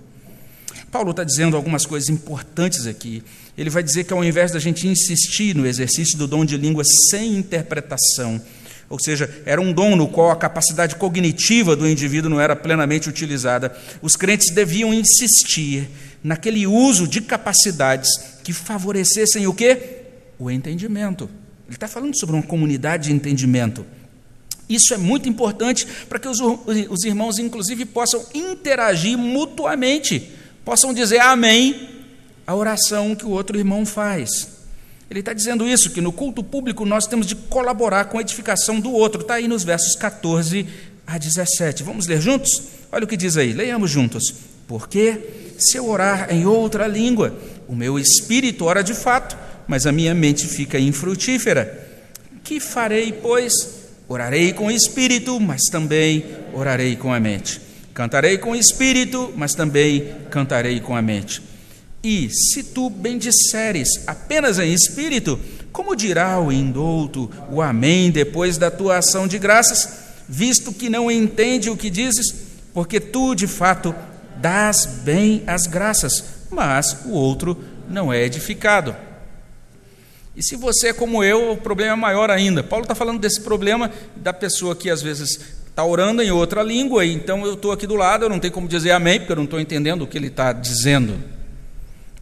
[0.91, 3.23] Paulo está dizendo algumas coisas importantes aqui.
[3.57, 6.83] Ele vai dizer que ao invés da gente insistir no exercício do dom de língua
[7.09, 8.41] sem interpretação,
[8.89, 13.07] ou seja, era um dom no qual a capacidade cognitiva do indivíduo não era plenamente
[13.07, 15.89] utilizada, os crentes deviam insistir
[16.23, 18.09] naquele uso de capacidades
[18.43, 19.97] que favorecessem o quê?
[20.39, 21.29] O entendimento.
[21.67, 23.85] Ele está falando sobre uma comunidade de entendimento.
[24.69, 30.37] Isso é muito importante para que os, os irmãos, inclusive, possam interagir mutuamente
[30.69, 31.89] possam dizer amém
[32.45, 34.59] à oração que o outro irmão faz.
[35.09, 38.79] Ele está dizendo isso, que no culto público nós temos de colaborar com a edificação
[38.79, 39.21] do outro.
[39.21, 40.67] Está aí nos versos 14
[41.07, 41.81] a 17.
[41.81, 42.51] Vamos ler juntos?
[42.91, 44.31] Olha o que diz aí, leiamos juntos.
[44.67, 47.35] Porque se eu orar em outra língua,
[47.67, 49.35] o meu espírito ora de fato,
[49.67, 51.87] mas a minha mente fica infrutífera.
[52.43, 53.78] Que farei, pois?
[54.09, 57.61] Orarei com o espírito, mas também orarei com a mente.
[57.93, 61.43] Cantarei com o espírito, mas também cantarei com a mente.
[62.03, 65.39] E se tu bendisseres apenas em espírito,
[65.71, 69.87] como dirá o indulto o amém depois da tua ação de graças,
[70.27, 72.33] visto que não entende o que dizes,
[72.73, 73.93] porque tu de fato
[74.37, 78.95] dás bem as graças, mas o outro não é edificado.
[80.39, 82.63] E se você é como eu, o problema é maior ainda.
[82.63, 87.05] Paulo está falando desse problema da pessoa que às vezes está orando em outra língua,
[87.05, 89.43] então eu estou aqui do lado, eu não tenho como dizer amém, porque eu não
[89.43, 91.21] estou entendendo o que ele está dizendo.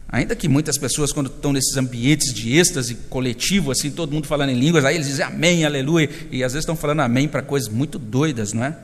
[0.08, 4.50] Ainda que muitas pessoas, quando estão nesses ambientes de êxtase coletivo, assim, todo mundo falando
[4.50, 7.68] em línguas, aí eles dizem amém, aleluia, e às vezes estão falando amém para coisas
[7.68, 8.76] muito doidas, não é?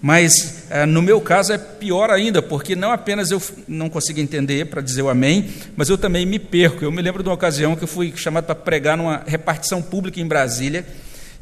[0.00, 4.66] Mas eh, no meu caso é pior ainda, porque não apenas eu não consigo entender
[4.66, 6.84] para dizer o amém, mas eu também me perco.
[6.84, 10.20] Eu me lembro de uma ocasião que eu fui chamado para pregar numa repartição pública
[10.20, 10.86] em Brasília,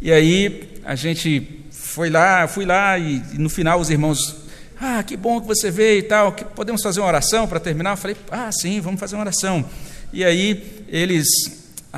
[0.00, 4.36] e aí a gente foi lá, fui lá e, no final os irmãos,
[4.78, 7.92] ah, que bom que você veio e tal, podemos fazer uma oração para terminar?
[7.92, 9.64] Eu falei, ah, sim, vamos fazer uma oração.
[10.12, 11.26] E aí eles,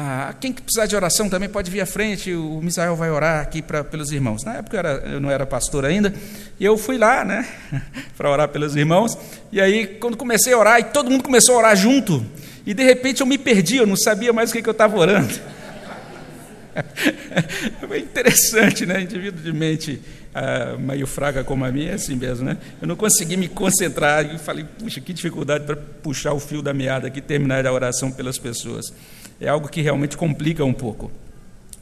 [0.00, 3.60] ah, quem precisar de oração também pode vir à frente, o Misael vai orar aqui
[3.60, 4.44] pra, pelos irmãos.
[4.44, 6.14] Na época eu, era, eu não era pastor ainda,
[6.60, 7.44] e eu fui lá, né,
[8.16, 9.18] para orar pelos irmãos.
[9.50, 12.24] E aí quando comecei a orar, e todo mundo começou a orar junto,
[12.64, 14.96] e de repente eu me perdi, eu não sabia mais o que, que eu estava
[14.96, 15.34] orando.
[17.90, 19.00] é interessante, né?
[19.00, 20.00] Indivíduo de mente
[20.32, 22.56] ah, meio fraca como a minha é assim mesmo, né?
[22.80, 26.72] Eu não consegui me concentrar e falei, puxa, que dificuldade para puxar o fio da
[26.72, 28.92] meada aqui, terminar a oração pelas pessoas.
[29.40, 31.10] É algo que realmente complica um pouco.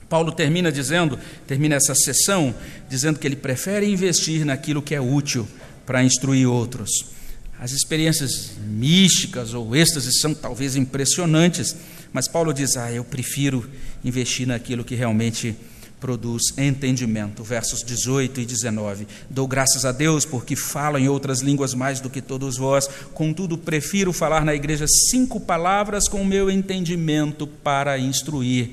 [0.09, 2.55] Paulo termina dizendo, termina essa sessão,
[2.89, 5.49] dizendo que ele prefere investir naquilo que é útil
[5.85, 6.91] para instruir outros.
[7.59, 11.75] As experiências místicas ou êxtases são talvez impressionantes,
[12.13, 13.69] mas Paulo diz: Ah, eu prefiro
[14.05, 15.57] investir naquilo que realmente
[16.01, 17.43] produz entendimento.
[17.43, 19.07] Versos 18 e 19.
[19.29, 23.57] Dou graças a Deus porque falo em outras línguas mais do que todos vós, contudo,
[23.59, 28.71] prefiro falar na igreja cinco palavras com o meu entendimento para instruir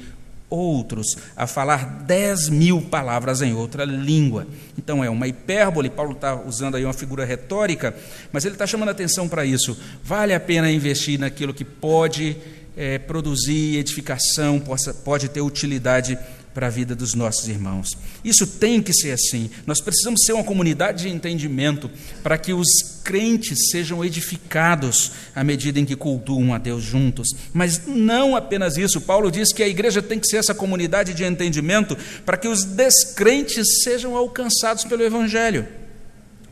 [0.53, 4.45] outros a falar dez mil palavras em outra língua.
[4.77, 7.95] Então é uma hipérbole, Paulo está usando aí uma figura retórica,
[8.31, 9.75] mas ele está chamando atenção para isso.
[10.03, 12.37] Vale a pena investir naquilo que pode
[12.77, 16.17] é, produzir edificação, possa, pode ter utilidade
[16.53, 17.89] para a vida dos nossos irmãos.
[18.23, 19.49] Isso tem que ser assim.
[19.65, 21.89] Nós precisamos ser uma comunidade de entendimento
[22.21, 22.67] para que os
[23.03, 27.29] crentes sejam edificados à medida em que cultuam a Deus juntos.
[27.53, 29.01] Mas não apenas isso.
[29.01, 32.63] Paulo diz que a igreja tem que ser essa comunidade de entendimento para que os
[32.63, 35.67] descrentes sejam alcançados pelo Evangelho.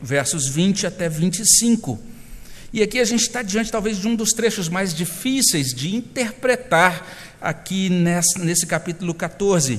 [0.02, 2.12] Versos 20 até 25.
[2.72, 7.06] E aqui a gente está diante, talvez, de um dos trechos mais difíceis de interpretar
[7.38, 9.78] aqui nesse, capítulo 14.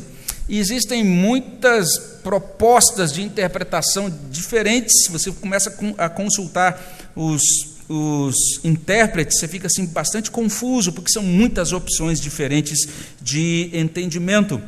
[0.49, 5.08] Existem muitas propostas de interpretação diferentes.
[5.10, 7.41] Você começa a consultar os,
[7.88, 12.88] os intérpretes, você fica assim bastante confuso, porque são muitas opções diferentes
[13.21, 14.62] de entendimento.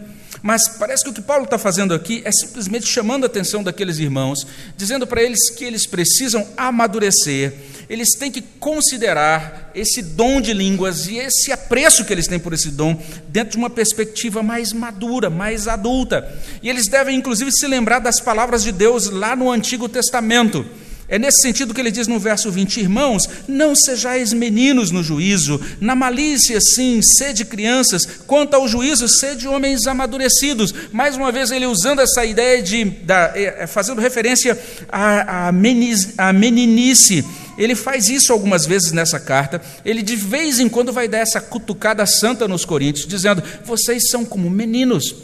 [0.46, 3.98] Mas parece que o que Paulo está fazendo aqui é simplesmente chamando a atenção daqueles
[3.98, 4.46] irmãos,
[4.78, 7.52] dizendo para eles que eles precisam amadurecer,
[7.90, 12.54] eles têm que considerar esse dom de línguas e esse apreço que eles têm por
[12.54, 12.96] esse dom
[13.28, 16.32] dentro de uma perspectiva mais madura, mais adulta.
[16.62, 20.64] E eles devem, inclusive, se lembrar das palavras de Deus lá no Antigo Testamento.
[21.08, 25.62] É nesse sentido que ele diz no verso 20: Irmãos, não sejais meninos no juízo,
[25.80, 30.74] na malícia, sim, sede crianças, quanto ao juízo, sede homens amadurecidos.
[30.92, 36.14] Mais uma vez, ele usando essa ideia de, da, é, é, fazendo referência à, meniz,
[36.18, 37.24] à meninice.
[37.56, 39.62] Ele faz isso algumas vezes nessa carta.
[39.86, 44.26] Ele de vez em quando vai dar essa cutucada santa nos Coríntios, dizendo: Vocês são
[44.26, 45.16] como meninos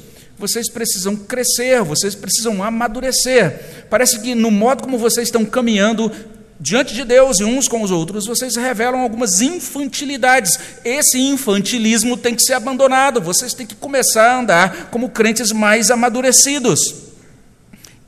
[0.41, 3.85] vocês precisam crescer, vocês precisam amadurecer.
[3.89, 6.11] Parece que no modo como vocês estão caminhando
[6.59, 10.57] diante de Deus e uns com os outros, vocês revelam algumas infantilidades.
[10.83, 15.91] Esse infantilismo tem que ser abandonado, vocês têm que começar a andar como crentes mais
[15.91, 16.79] amadurecidos.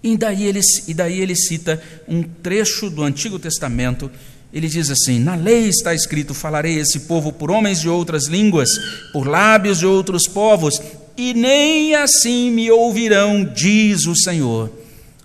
[0.01, 4.09] E daí ele, e daí ele cita um trecho do Antigo Testamento.
[4.51, 8.69] Ele diz assim: Na lei está escrito: Falarei esse povo por homens de outras línguas,
[9.13, 10.81] por lábios de outros povos,
[11.15, 14.71] e nem assim me ouvirão, diz o Senhor.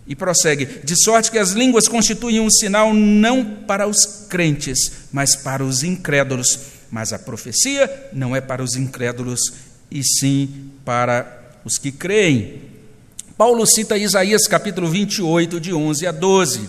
[0.07, 5.37] E prossegue: de sorte que as línguas constituem um sinal não para os crentes, mas
[5.37, 6.59] para os incrédulos.
[6.91, 9.41] Mas a profecia não é para os incrédulos,
[9.91, 12.63] e sim para os que creem.
[13.37, 16.69] Paulo cita Isaías capítulo 28, de 11 a 12.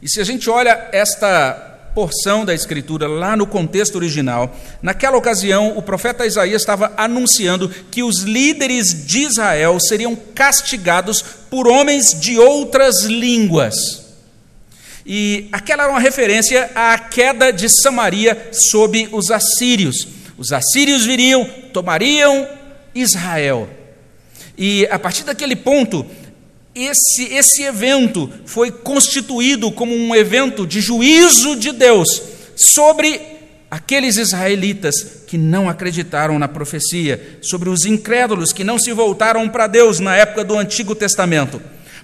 [0.00, 1.67] E se a gente olha esta
[1.98, 8.04] porção da Escritura, lá no contexto original, naquela ocasião, o profeta Isaías estava anunciando que
[8.04, 13.74] os líderes de Israel seriam castigados por homens de outras línguas.
[15.04, 20.06] E aquela era uma referência à queda de Samaria sob os assírios.
[20.38, 22.46] Os assírios viriam, tomariam
[22.94, 23.68] Israel.
[24.56, 26.06] E a partir daquele ponto,
[26.84, 32.08] esse, esse evento foi constituído como um evento de juízo de Deus
[32.56, 33.20] sobre
[33.70, 39.66] aqueles israelitas que não acreditaram na profecia, sobre os incrédulos que não se voltaram para
[39.66, 41.60] Deus na época do Antigo Testamento.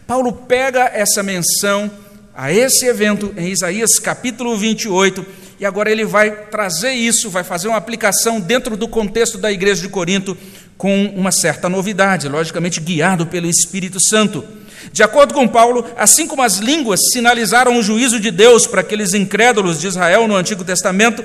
[0.06, 1.90] Paulo pega essa menção
[2.34, 5.24] a esse evento em Isaías capítulo 28
[5.58, 9.80] e agora ele vai trazer isso, vai fazer uma aplicação dentro do contexto da igreja
[9.80, 10.36] de Corinto
[10.76, 14.44] com uma certa novidade, logicamente guiado pelo Espírito Santo.
[14.92, 19.14] De acordo com Paulo, assim como as línguas sinalizaram o juízo de Deus para aqueles
[19.14, 21.24] incrédulos de Israel no Antigo Testamento,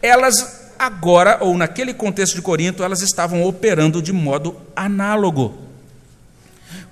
[0.00, 5.58] elas agora, ou naquele contexto de Corinto, elas estavam operando de modo análogo.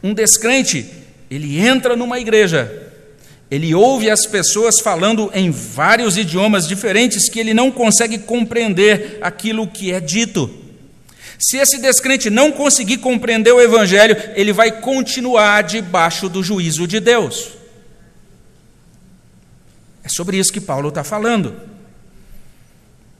[0.03, 0.91] Um descrente,
[1.31, 2.93] ele entra numa igreja,
[3.51, 9.69] ele ouve as pessoas falando em vários idiomas diferentes que ele não consegue compreender aquilo
[9.69, 10.66] que é dito.
[11.39, 17.01] Se esse descrente não conseguir compreender o Evangelho, ele vai continuar debaixo do juízo de
[17.01, 17.51] Deus.
[20.03, 21.55] É sobre isso que Paulo está falando.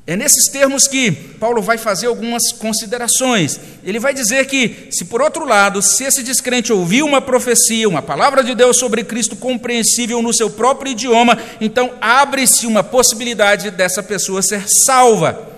[0.07, 3.59] É nesses termos que Paulo vai fazer algumas considerações.
[3.83, 8.01] Ele vai dizer que, se por outro lado, se esse descrente ouvir uma profecia, uma
[8.01, 14.01] palavra de Deus sobre Cristo compreensível no seu próprio idioma, então abre-se uma possibilidade dessa
[14.01, 15.56] pessoa ser salva.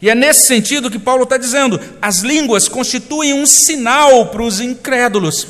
[0.00, 4.60] E é nesse sentido que Paulo está dizendo: as línguas constituem um sinal para os
[4.60, 5.46] incrédulos.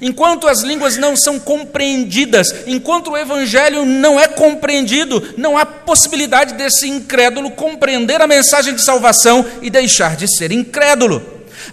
[0.00, 6.54] Enquanto as línguas não são compreendidas, enquanto o evangelho não é compreendido, não há possibilidade
[6.54, 11.22] desse incrédulo compreender a mensagem de salvação e deixar de ser incrédulo.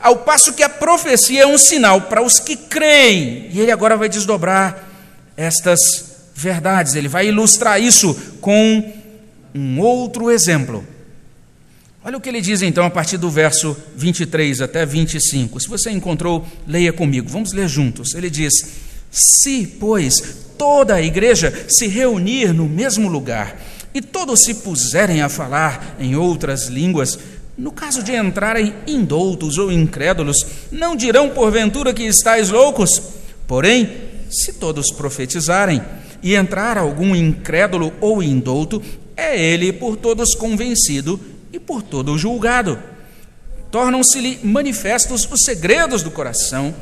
[0.02, 3.50] Ao passo que a profecia é um sinal para os que creem.
[3.54, 4.84] E ele agora vai desdobrar
[5.38, 5.80] estas
[6.36, 8.94] verdades, ele vai ilustrar isso com
[9.56, 10.86] um outro exemplo.
[12.08, 15.60] Olha o que ele diz então a partir do verso 23 até 25.
[15.60, 17.28] Se você encontrou, leia comigo.
[17.28, 18.14] Vamos ler juntos.
[18.16, 18.54] Ele diz:
[19.12, 23.62] Se, pois, toda a igreja se reunir no mesmo lugar
[23.94, 27.20] e todos se puserem a falar em outras línguas,
[27.58, 30.38] no caso de entrarem indoutos ou incrédulos,
[30.72, 33.02] não dirão porventura que estáis loucos?
[33.46, 33.98] Porém,
[34.30, 35.82] se todos profetizarem
[36.24, 38.82] e entrar algum incrédulo ou indouto,
[39.18, 41.20] é ele por todos convencido
[41.58, 42.80] e por todo o julgado.
[43.70, 46.74] Tornam-se-lhe manifestos os segredos do coração,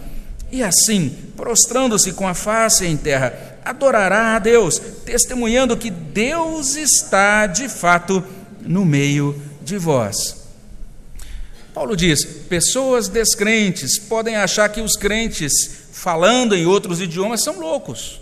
[0.51, 7.47] e assim, prostrando-se com a face em terra, adorará a Deus, testemunhando que Deus está
[7.47, 8.23] de fato
[8.61, 10.45] no meio de vós.
[11.73, 15.51] Paulo diz: pessoas descrentes podem achar que os crentes,
[15.91, 18.21] falando em outros idiomas, são loucos.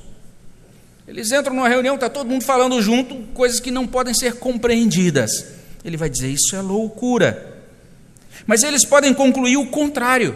[1.05, 5.62] Eles entram numa reunião, está todo mundo falando junto, coisas que não podem ser compreendidas.
[5.83, 7.61] Ele vai dizer: isso é loucura.
[8.45, 10.35] Mas eles podem concluir o contrário.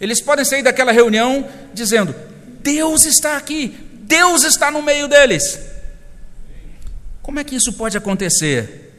[0.00, 2.14] Eles podem sair daquela reunião dizendo:
[2.60, 5.58] Deus está aqui, Deus está no meio deles.
[7.22, 8.92] Como é que isso pode acontecer?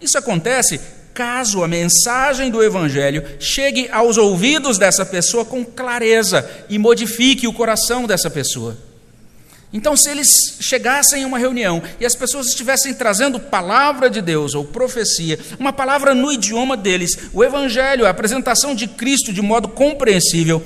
[0.00, 0.80] Isso acontece
[1.14, 7.52] caso a mensagem do Evangelho chegue aos ouvidos dessa pessoa com clareza e modifique o
[7.52, 8.76] coração dessa pessoa.
[9.72, 10.28] Então, se eles
[10.60, 15.72] chegassem em uma reunião e as pessoas estivessem trazendo palavra de Deus ou profecia, uma
[15.72, 20.62] palavra no idioma deles, o Evangelho, a apresentação de Cristo de modo compreensível,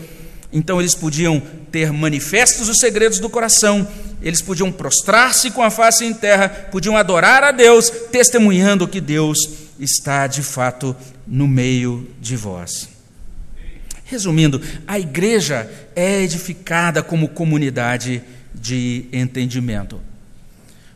[0.53, 1.41] então eles podiam
[1.71, 3.87] ter manifestos os segredos do coração,
[4.21, 9.39] eles podiam prostrar-se com a face em terra, podiam adorar a Deus, testemunhando que Deus
[9.79, 10.97] está de fato
[11.27, 12.89] no meio de vós.
[14.05, 18.23] Resumindo, a igreja é edificada como comunidade
[18.67, 20.01] de entendimento.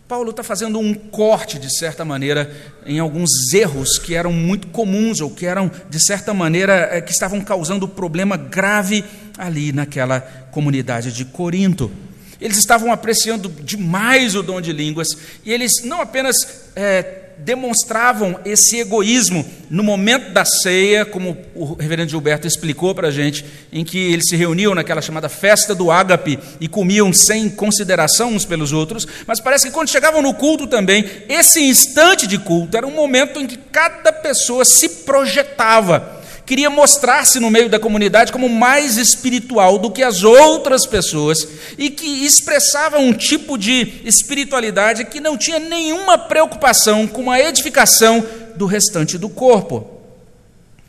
[0.08, 2.52] Paulo está fazendo um corte, de certa maneira,
[2.84, 7.12] em alguns erros que eram muito comuns ou que eram, de certa maneira, eh, que
[7.12, 9.04] estavam causando problema grave
[9.38, 11.92] ali naquela comunidade de Corinto.
[12.40, 15.08] Eles estavam apreciando demais o dom de línguas
[15.44, 16.34] e eles não apenas
[16.74, 23.10] é, demonstravam esse egoísmo no momento da ceia, como o reverendo Gilberto explicou para a
[23.10, 28.30] gente, em que eles se reuniam naquela chamada festa do ágape e comiam sem consideração
[28.30, 32.76] uns pelos outros, mas parece que quando chegavam no culto também, esse instante de culto
[32.76, 36.19] era um momento em que cada pessoa se projetava
[36.50, 41.46] queria mostrar-se no meio da comunidade como mais espiritual do que as outras pessoas
[41.78, 48.26] e que expressava um tipo de espiritualidade que não tinha nenhuma preocupação com a edificação
[48.56, 50.00] do restante do corpo.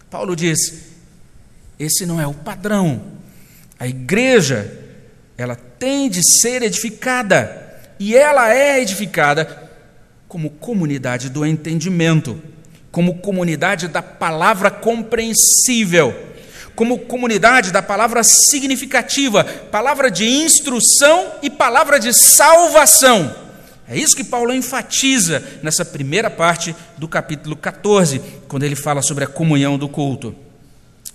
[0.10, 0.82] Paulo diz:
[1.78, 3.00] esse não é o padrão.
[3.80, 4.80] A igreja,
[5.38, 9.70] ela tem de ser edificada, e ela é edificada
[10.28, 12.42] como comunidade do entendimento
[12.92, 16.14] como comunidade da palavra compreensível,
[16.76, 23.34] como comunidade da palavra significativa, palavra de instrução e palavra de salvação.
[23.88, 29.24] É isso que Paulo enfatiza nessa primeira parte do capítulo 14, quando ele fala sobre
[29.24, 30.36] a comunhão do culto.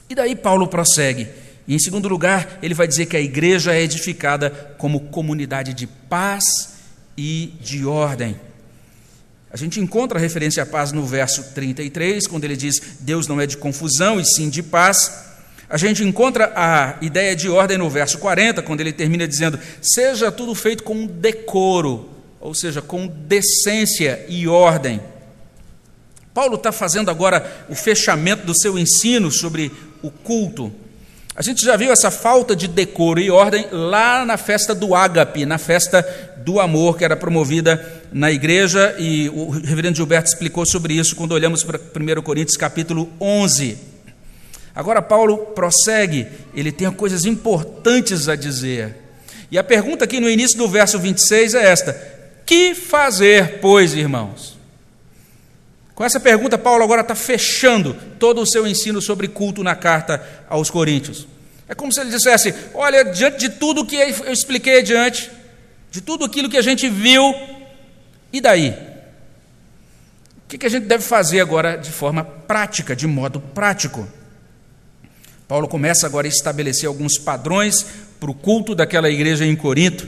[0.09, 1.27] E daí Paulo prossegue.
[1.67, 5.87] E em segundo lugar, ele vai dizer que a igreja é edificada como comunidade de
[5.87, 6.45] paz
[7.17, 8.37] e de ordem.
[9.57, 13.41] A gente encontra a referência à paz no verso 33, quando ele diz: Deus não
[13.41, 15.11] é de confusão e sim de paz.
[15.67, 20.31] A gente encontra a ideia de ordem no verso 40, quando ele termina dizendo: Seja
[20.31, 22.07] tudo feito com decoro,
[22.39, 25.01] ou seja, com decência e ordem.
[26.35, 30.71] Paulo está fazendo agora o fechamento do seu ensino sobre o culto.
[31.35, 35.45] A gente já viu essa falta de decoro e ordem lá na festa do ágape,
[35.45, 36.03] na festa
[36.47, 41.33] do amor que era promovida na igreja, e o reverendo Gilberto explicou sobre isso quando
[41.33, 43.77] olhamos para 1 Coríntios capítulo 11.
[44.73, 48.95] Agora Paulo prossegue, ele tem coisas importantes a dizer.
[49.51, 52.01] E a pergunta aqui no início do verso 26 é esta:
[52.47, 54.57] Que fazer, pois, irmãos?
[55.97, 60.25] Com essa pergunta, Paulo agora está fechando todo o seu ensino sobre culto na carta
[60.49, 61.27] aos Coríntios.
[61.69, 65.29] É como se ele dissesse: Olha, diante de tudo que eu expliquei adiante,
[65.97, 67.35] de tudo aquilo que a gente viu,
[68.31, 68.75] e daí?
[70.45, 74.07] O que a gente deve fazer agora de forma prática, de modo prático?
[75.49, 77.87] Paulo começa agora a estabelecer alguns padrões
[78.21, 80.07] para o culto daquela igreja em Corinto.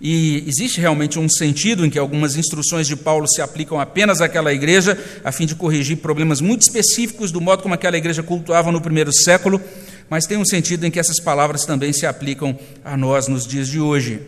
[0.00, 4.54] E existe realmente um sentido em que algumas instruções de Paulo se aplicam apenas àquela
[4.54, 8.80] igreja, a fim de corrigir problemas muito específicos do modo como aquela igreja cultuava no
[8.80, 9.60] primeiro século,
[10.08, 13.68] mas tem um sentido em que essas palavras também se aplicam a nós nos dias
[13.68, 14.22] de hoje.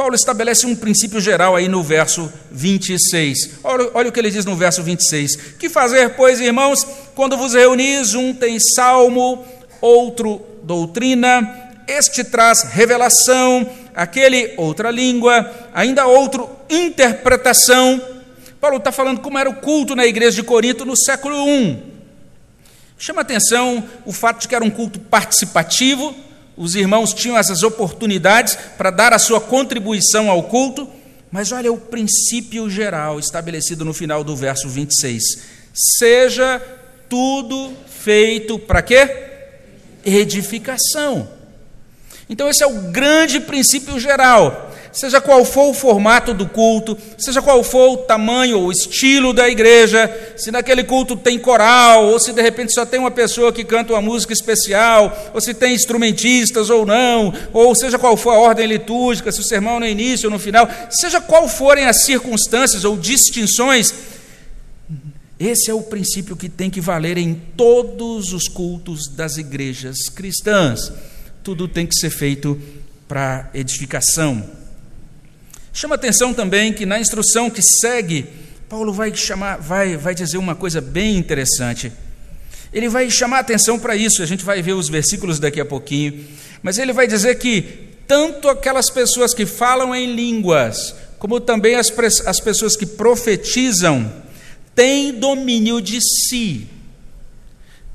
[0.00, 3.58] Paulo estabelece um princípio geral aí no verso 26.
[3.62, 5.36] Olha, olha o que ele diz no verso 26.
[5.58, 9.44] Que fazer, pois, irmãos, quando vos reunis, um tem salmo,
[9.78, 18.00] outro doutrina, este traz revelação, aquele outra língua, ainda outro interpretação.
[18.58, 21.76] Paulo está falando como era o culto na igreja de Corinto no século I.
[22.96, 26.16] Chama atenção o fato de que era um culto participativo,
[26.60, 30.86] os irmãos tinham essas oportunidades para dar a sua contribuição ao culto,
[31.32, 35.22] mas olha o princípio geral estabelecido no final do verso 26.
[35.72, 36.60] Seja
[37.08, 39.08] tudo feito para quê?
[40.04, 41.30] Edificação.
[42.28, 44.69] Então, esse é o grande princípio geral.
[44.92, 49.48] Seja qual for o formato do culto, seja qual for o tamanho ou estilo da
[49.48, 53.64] igreja, se naquele culto tem coral, ou se de repente só tem uma pessoa que
[53.64, 58.38] canta uma música especial, ou se tem instrumentistas ou não, ou seja qual for a
[58.38, 62.84] ordem litúrgica, se o sermão no início ou no final, seja qual forem as circunstâncias
[62.84, 63.94] ou distinções,
[65.38, 70.92] esse é o princípio que tem que valer em todos os cultos das igrejas cristãs.
[71.42, 72.60] Tudo tem que ser feito
[73.08, 74.59] para edificação.
[75.72, 78.26] Chama atenção também que na instrução que segue,
[78.68, 81.92] Paulo vai chamar, vai, vai dizer uma coisa bem interessante.
[82.72, 86.24] Ele vai chamar atenção para isso, a gente vai ver os versículos daqui a pouquinho,
[86.62, 91.92] mas ele vai dizer que tanto aquelas pessoas que falam em línguas, como também as,
[92.26, 94.12] as pessoas que profetizam,
[94.74, 96.66] têm domínio de si,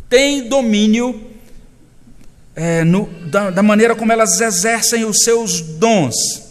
[0.10, 1.32] têm domínio
[2.56, 6.45] é, no, da, da maneira como elas exercem os seus dons.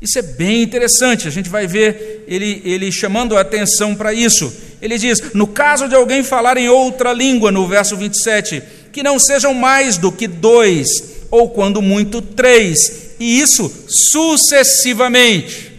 [0.00, 4.52] Isso é bem interessante, a gente vai ver ele, ele chamando a atenção para isso.
[4.80, 9.18] Ele diz: no caso de alguém falar em outra língua, no verso 27, que não
[9.18, 10.86] sejam mais do que dois,
[11.30, 13.72] ou quando muito três, e isso
[14.12, 15.72] sucessivamente.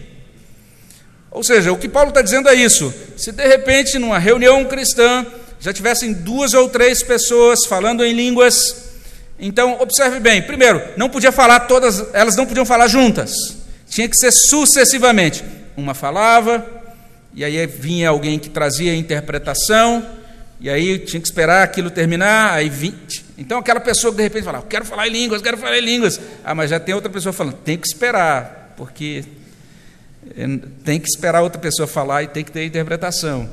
[1.30, 5.26] Ou seja, o que Paulo está dizendo é isso: se de repente, numa reunião cristã,
[5.60, 8.54] já tivessem duas ou três pessoas falando em línguas,
[9.38, 13.32] então observe bem: primeiro, não podia falar todas, elas não podiam falar juntas,
[13.90, 15.44] tinha que ser sucessivamente.
[15.76, 16.66] Uma falava,
[17.34, 20.06] e aí vinha alguém que trazia a interpretação,
[20.60, 23.24] e aí tinha que esperar aquilo terminar, aí vinte.
[23.36, 26.20] Então aquela pessoa que de repente falava, quero falar em línguas, quero falar em línguas.
[26.44, 29.24] Ah, mas já tem outra pessoa falando, tem que esperar, porque
[30.36, 30.46] é,
[30.84, 33.50] tem que esperar outra pessoa falar e tem que ter interpretação.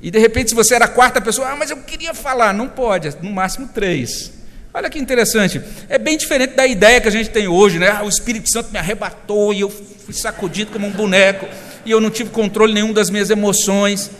[0.00, 2.68] E de repente, se você era a quarta pessoa, ah, mas eu queria falar, não
[2.68, 4.32] pode, no máximo três.
[4.76, 5.58] Olha que interessante,
[5.88, 7.88] é bem diferente da ideia que a gente tem hoje, né?
[7.88, 11.48] Ah, o Espírito Santo me arrebatou e eu fui sacudido como um boneco
[11.86, 14.10] e eu não tive controle nenhum das minhas emoções.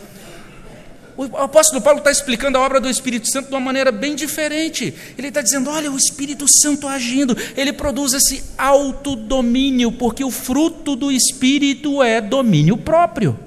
[1.15, 4.95] O apóstolo Paulo está explicando a obra do Espírito Santo de uma maneira bem diferente.
[5.15, 10.95] Ele está dizendo: olha, o Espírito Santo agindo, ele produz esse autodomínio, porque o fruto
[10.95, 13.46] do Espírito é domínio próprio.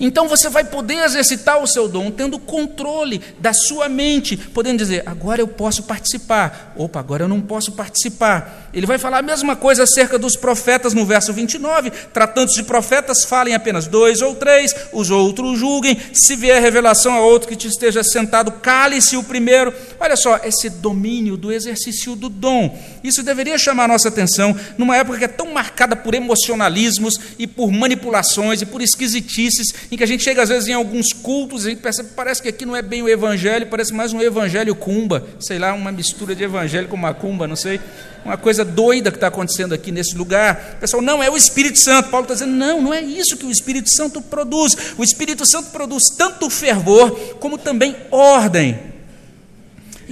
[0.00, 5.02] Então você vai poder exercitar o seu dom tendo controle da sua mente, podendo dizer:
[5.06, 8.70] agora eu posso participar, opa, agora eu não posso participar.
[8.72, 11.90] Ele vai falar a mesma coisa acerca dos profetas no verso 29.
[12.12, 16.00] Tratando-se de profetas, falem apenas dois ou três, os outros julguem.
[16.12, 19.74] Se vier revelação a outro que te esteja sentado, cale-se o primeiro.
[20.00, 22.78] Olha só, esse domínio do exercício do dom.
[23.04, 27.70] Isso deveria chamar nossa atenção numa época que é tão marcada por emocionalismos e por
[27.70, 31.70] manipulações e por esquisitices em que a gente chega às vezes em alguns cultos, a
[31.70, 35.26] gente percebe, parece que aqui não é bem o evangelho, parece mais um evangelho cumba,
[35.40, 37.80] sei lá, uma mistura de evangelho com macumba, não sei,
[38.24, 40.74] uma coisa doida que está acontecendo aqui nesse lugar.
[40.76, 42.10] O pessoal, não, é o Espírito Santo.
[42.10, 44.94] Paulo está dizendo, não, não é isso que o Espírito Santo produz.
[44.96, 47.10] O Espírito Santo produz tanto fervor
[47.40, 48.91] como também ordem.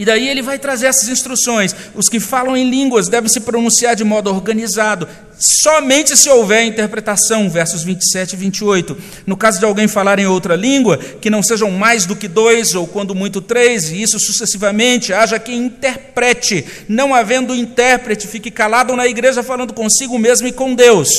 [0.00, 1.76] E daí ele vai trazer essas instruções.
[1.94, 5.06] Os que falam em línguas devem se pronunciar de modo organizado,
[5.38, 8.96] somente se houver interpretação, versos 27 e 28.
[9.26, 12.74] No caso de alguém falar em outra língua, que não sejam mais do que dois,
[12.74, 16.64] ou quando muito três, e isso sucessivamente, haja quem interprete.
[16.88, 21.10] Não havendo intérprete, fique calado na igreja falando consigo mesmo e com Deus.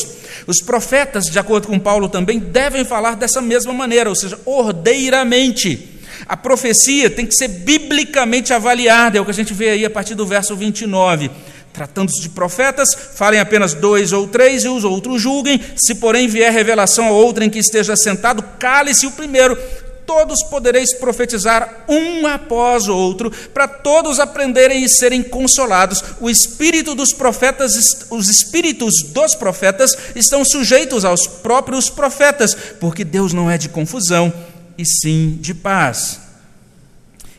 [0.47, 6.00] Os profetas, de acordo com Paulo, também devem falar dessa mesma maneira, ou seja, ordeiramente.
[6.27, 9.89] A profecia tem que ser biblicamente avaliada, é o que a gente vê aí a
[9.89, 11.29] partir do verso 29.
[11.73, 15.59] Tratando-se de profetas, falem apenas dois ou três e os outros julguem.
[15.77, 19.57] Se, porém, vier revelação a outra em que esteja sentado, cale-se o primeiro.
[20.05, 26.03] Todos podereis profetizar um após o outro, para todos aprenderem e serem consolados.
[26.19, 27.71] O espírito dos profetas,
[28.09, 34.33] os espíritos dos profetas estão sujeitos aos próprios profetas, porque Deus não é de confusão
[34.81, 36.19] e sim de paz.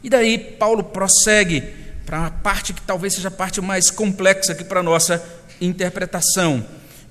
[0.03, 1.63] E daí Paulo prossegue
[2.07, 5.23] para uma parte que talvez seja a parte mais complexa aqui para a nossa
[5.61, 6.65] interpretação.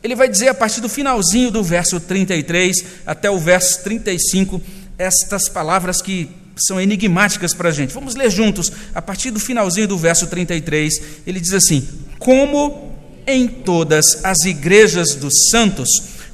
[0.03, 2.75] Ele vai dizer a partir do finalzinho do verso 33
[3.05, 4.61] até o verso 35
[4.97, 7.93] estas palavras que são enigmáticas para a gente.
[7.93, 11.87] Vamos ler juntos, a partir do finalzinho do verso 33, ele diz assim:
[12.19, 15.89] Como em todas as igrejas dos santos,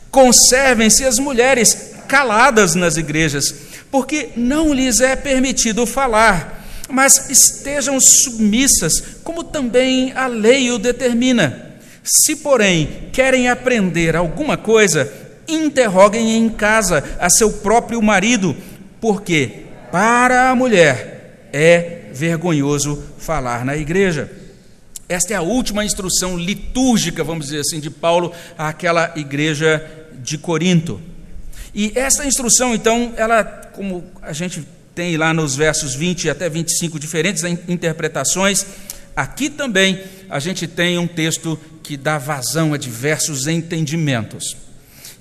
[0.10, 9.20] conservem-se as mulheres caladas nas igrejas porque não lhes é permitido falar, mas estejam submissas,
[9.24, 11.66] como também a lei o determina.
[12.04, 15.12] Se, porém, querem aprender alguma coisa,
[15.48, 18.56] interroguem em casa a seu próprio marido,
[19.02, 24.32] porque para a mulher é vergonhoso falar na igreja.
[25.10, 29.86] Esta é a última instrução litúrgica, vamos dizer assim, de Paulo àquela igreja
[30.22, 31.02] de Corinto.
[31.78, 37.00] E essa instrução, então, ela, como a gente tem lá nos versos 20 até 25
[37.00, 38.66] diferentes interpretações,
[39.16, 44.58] aqui também a gente tem um texto que dá vazão a diversos entendimentos.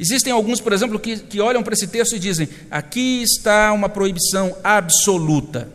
[0.01, 3.91] Existem alguns, por exemplo, que, que olham para esse texto e dizem: aqui está uma
[3.91, 5.69] proibição absoluta.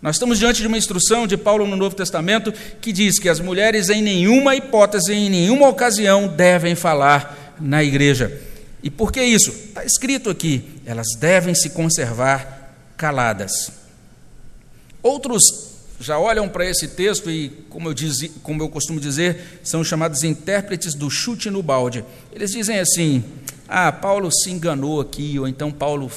[0.00, 3.40] Nós estamos diante de uma instrução de Paulo no Novo Testamento que diz que as
[3.40, 8.46] mulheres, em nenhuma hipótese, em nenhuma ocasião, devem falar na igreja.
[8.82, 9.50] E por que isso?
[9.50, 13.72] Está escrito aqui: elas devem se conservar caladas.
[15.02, 15.68] Outros
[16.00, 20.22] já olham para esse texto e, como eu, diz, como eu costumo dizer, são chamados
[20.22, 22.04] intérpretes do chute no balde.
[22.32, 23.24] Eles dizem assim:
[23.66, 26.10] ah, Paulo se enganou aqui, ou então Paulo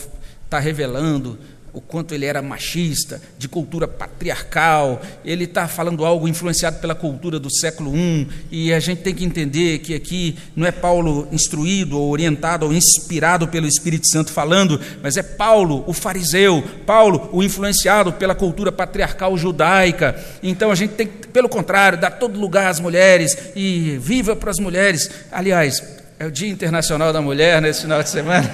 [0.45, 1.39] está revelando
[1.73, 7.39] o quanto ele era machista, de cultura patriarcal, ele está falando algo influenciado pela cultura
[7.39, 11.97] do século I, e a gente tem que entender que aqui não é Paulo instruído,
[11.97, 17.41] ou orientado, ou inspirado pelo Espírito Santo falando, mas é Paulo, o fariseu, Paulo, o
[17.41, 20.21] influenciado pela cultura patriarcal judaica.
[20.43, 24.51] Então a gente tem que, pelo contrário, dar todo lugar às mulheres e viva para
[24.51, 25.09] as mulheres.
[25.31, 25.81] Aliás,
[26.19, 28.53] é o Dia Internacional da Mulher nesse final de semana.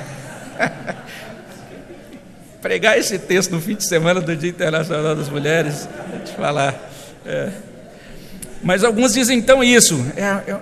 [2.68, 6.76] pregar esse texto no fim de semana do Dia Internacional das Mulheres, vou te falar.
[7.26, 7.49] É.
[8.61, 9.95] Mas alguns dizem então isso.
[10.18, 10.57] É, é,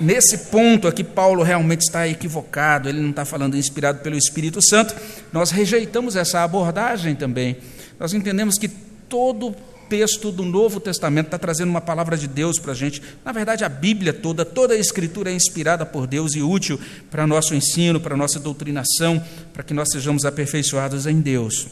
[0.00, 4.94] nesse ponto aqui, Paulo realmente está equivocado, ele não está falando inspirado pelo Espírito Santo.
[5.30, 7.58] Nós rejeitamos essa abordagem também.
[7.98, 8.68] Nós entendemos que
[9.06, 9.54] todo
[9.90, 13.02] texto do Novo Testamento está trazendo uma palavra de Deus para a gente.
[13.24, 16.80] Na verdade, a Bíblia toda, toda a Escritura é inspirada por Deus e útil
[17.10, 19.22] para nosso ensino, para nossa doutrinação,
[19.52, 21.66] para que nós sejamos aperfeiçoados em Deus.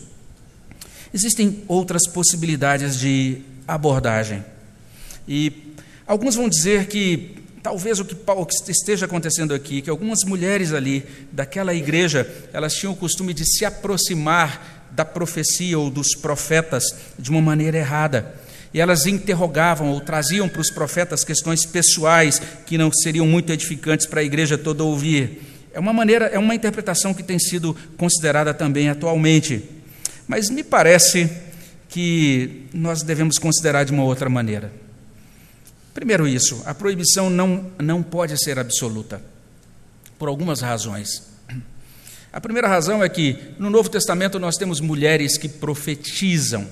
[1.14, 4.44] Existem outras possibilidades de abordagem.
[5.26, 5.52] E
[6.04, 8.16] alguns vão dizer que talvez o que
[8.68, 13.64] esteja acontecendo aqui, que algumas mulheres ali daquela igreja, elas tinham o costume de se
[13.64, 16.82] aproximar da profecia ou dos profetas
[17.16, 18.34] de uma maneira errada.
[18.74, 24.06] E elas interrogavam ou traziam para os profetas questões pessoais que não seriam muito edificantes
[24.06, 25.40] para a igreja toda ouvir.
[25.72, 29.64] É uma maneira, é uma interpretação que tem sido considerada também atualmente.
[30.26, 31.30] Mas me parece
[31.88, 34.72] que nós devemos considerar de uma outra maneira.
[35.94, 39.22] Primeiro isso, a proibição não, não pode ser absoluta,
[40.18, 41.37] por algumas razões.
[42.32, 46.66] A primeira razão é que no Novo Testamento nós temos mulheres que profetizam.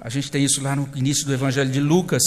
[0.00, 2.22] A gente tem isso lá no início do Evangelho de Lucas,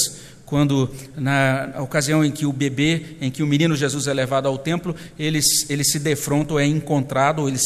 [0.46, 4.58] quando na ocasião em que o bebê, em que o menino Jesus é levado ao
[4.58, 5.40] templo, ele,
[5.70, 7.62] ele se defronta ou é encontrado, eles,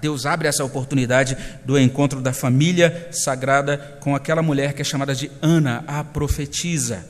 [0.00, 5.14] Deus abre essa oportunidade do encontro da família sagrada com aquela mulher que é chamada
[5.14, 7.06] de Ana, a profetisa.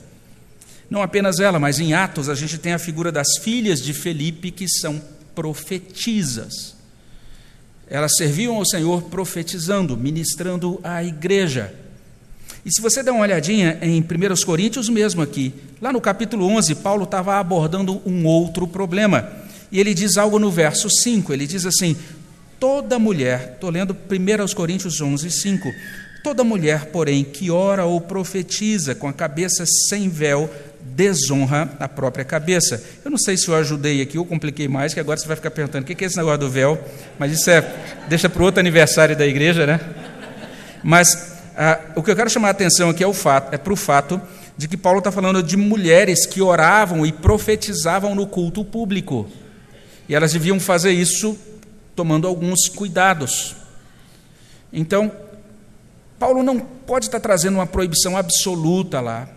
[0.89, 4.51] Não apenas ela, mas em Atos a gente tem a figura das filhas de Felipe
[4.51, 5.01] que são
[5.35, 6.75] profetizas.
[7.87, 11.73] Elas serviam ao Senhor profetizando, ministrando à igreja.
[12.65, 16.73] E se você der uma olhadinha em 1 Coríntios mesmo aqui, lá no capítulo 11,
[16.75, 19.29] Paulo estava abordando um outro problema.
[19.71, 21.95] E ele diz algo no verso 5, ele diz assim:
[22.59, 25.71] Toda mulher, estou lendo 1 Coríntios 11, 5.
[26.23, 30.49] Toda mulher, porém, que ora ou profetiza com a cabeça sem véu,
[30.85, 32.81] desonra a própria cabeça.
[33.03, 35.51] Eu não sei se eu ajudei aqui ou compliquei mais, que agora você vai ficar
[35.51, 36.79] perguntando o que é esse negócio do véu,
[37.17, 37.61] mas isso é,
[38.07, 39.79] deixa para o outro aniversário da igreja, né?
[40.83, 43.73] Mas ah, o que eu quero chamar a atenção aqui é, o fato, é para
[43.73, 44.21] o fato
[44.57, 49.27] de que Paulo está falando de mulheres que oravam e profetizavam no culto público.
[50.07, 51.37] E elas deviam fazer isso
[51.95, 53.55] tomando alguns cuidados.
[54.71, 55.11] Então,
[56.19, 59.27] Paulo não pode estar trazendo uma proibição absoluta lá.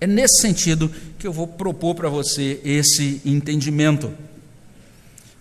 [0.00, 4.12] É nesse sentido que eu vou propor para você esse entendimento.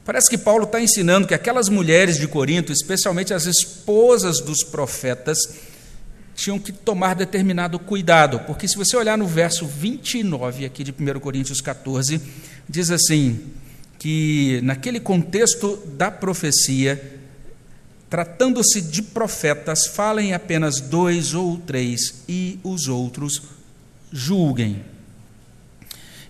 [0.05, 5.37] Parece que Paulo está ensinando que aquelas mulheres de Corinto, especialmente as esposas dos profetas,
[6.35, 11.19] tinham que tomar determinado cuidado, porque se você olhar no verso 29 aqui de 1
[11.19, 12.21] Coríntios 14,
[12.69, 13.39] diz assim:
[14.05, 17.19] que naquele contexto da profecia,
[18.07, 23.41] tratando-se de profetas, falem apenas dois ou três e os outros
[24.11, 24.83] julguem.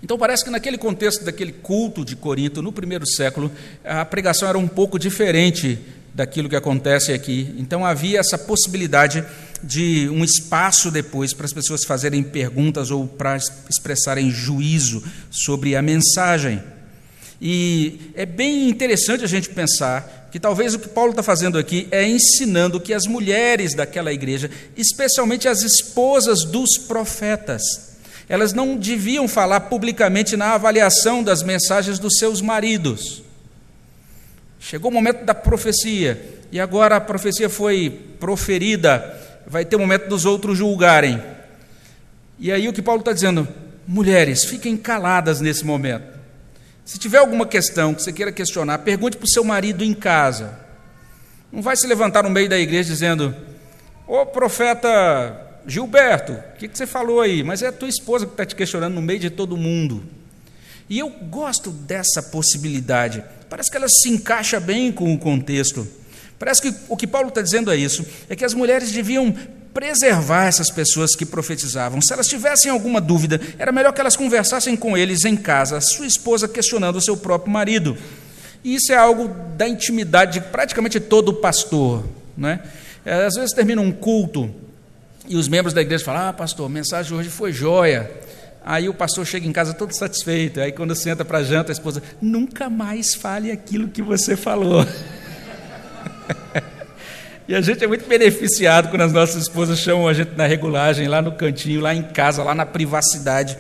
[0.04, 3.52] Então parece que naquele contexto daquele culto de Corinto, no primeiro século,
[3.84, 5.80] a pregação era um pouco diferente
[6.14, 7.54] daquilo que acontece aqui.
[7.58, 9.26] Então havia essa possibilidade
[9.64, 13.36] de um espaço depois para as pessoas fazerem perguntas ou para
[13.70, 16.62] expressarem juízo sobre a mensagem.
[17.42, 21.88] E é bem interessante a gente pensar que talvez o que Paulo está fazendo aqui
[21.92, 27.62] é ensinando que as mulheres daquela igreja, especialmente as esposas dos profetas,
[28.28, 33.24] elas não deviam falar publicamente na avaliação das mensagens dos seus maridos.
[34.60, 39.18] Chegou o momento da profecia, e agora a profecia foi proferida,
[39.48, 41.24] vai ter o momento dos outros julgarem.
[42.38, 43.48] E aí o que Paulo está dizendo?
[43.88, 46.15] Mulheres, fiquem caladas nesse momento.
[46.86, 50.60] Se tiver alguma questão que você queira questionar, pergunte para o seu marido em casa.
[51.52, 53.36] Não vai se levantar no meio da igreja dizendo:
[54.06, 57.44] Ô profeta Gilberto, o que, que você falou aí?
[57.44, 60.04] Mas é a tua esposa que está te questionando no meio de todo mundo.
[60.88, 63.24] E eu gosto dessa possibilidade.
[63.50, 65.88] Parece que ela se encaixa bem com o contexto.
[66.38, 69.36] Parece que o que Paulo está dizendo é isso: é que as mulheres deviam
[69.76, 72.02] preservar essas pessoas que profetizavam.
[72.02, 76.08] Se elas tivessem alguma dúvida, era melhor que elas conversassem com eles em casa, sua
[76.08, 77.98] esposa questionando o seu próprio marido.
[78.64, 82.06] E isso é algo da intimidade de praticamente todo pastor.
[82.38, 82.62] Né?
[83.06, 84.50] É, às vezes termina um culto
[85.28, 88.10] e os membros da igreja falam: Ah, pastor, a mensagem hoje foi joia.
[88.64, 90.62] Aí o pastor chega em casa todo satisfeito.
[90.62, 94.88] Aí quando senta para janta, a esposa: Nunca mais fale aquilo que você falou.
[97.48, 101.08] E a gente é muito beneficiado quando as nossas esposas chamam a gente na regulagem,
[101.08, 103.56] lá no cantinho, lá em casa, lá na privacidade.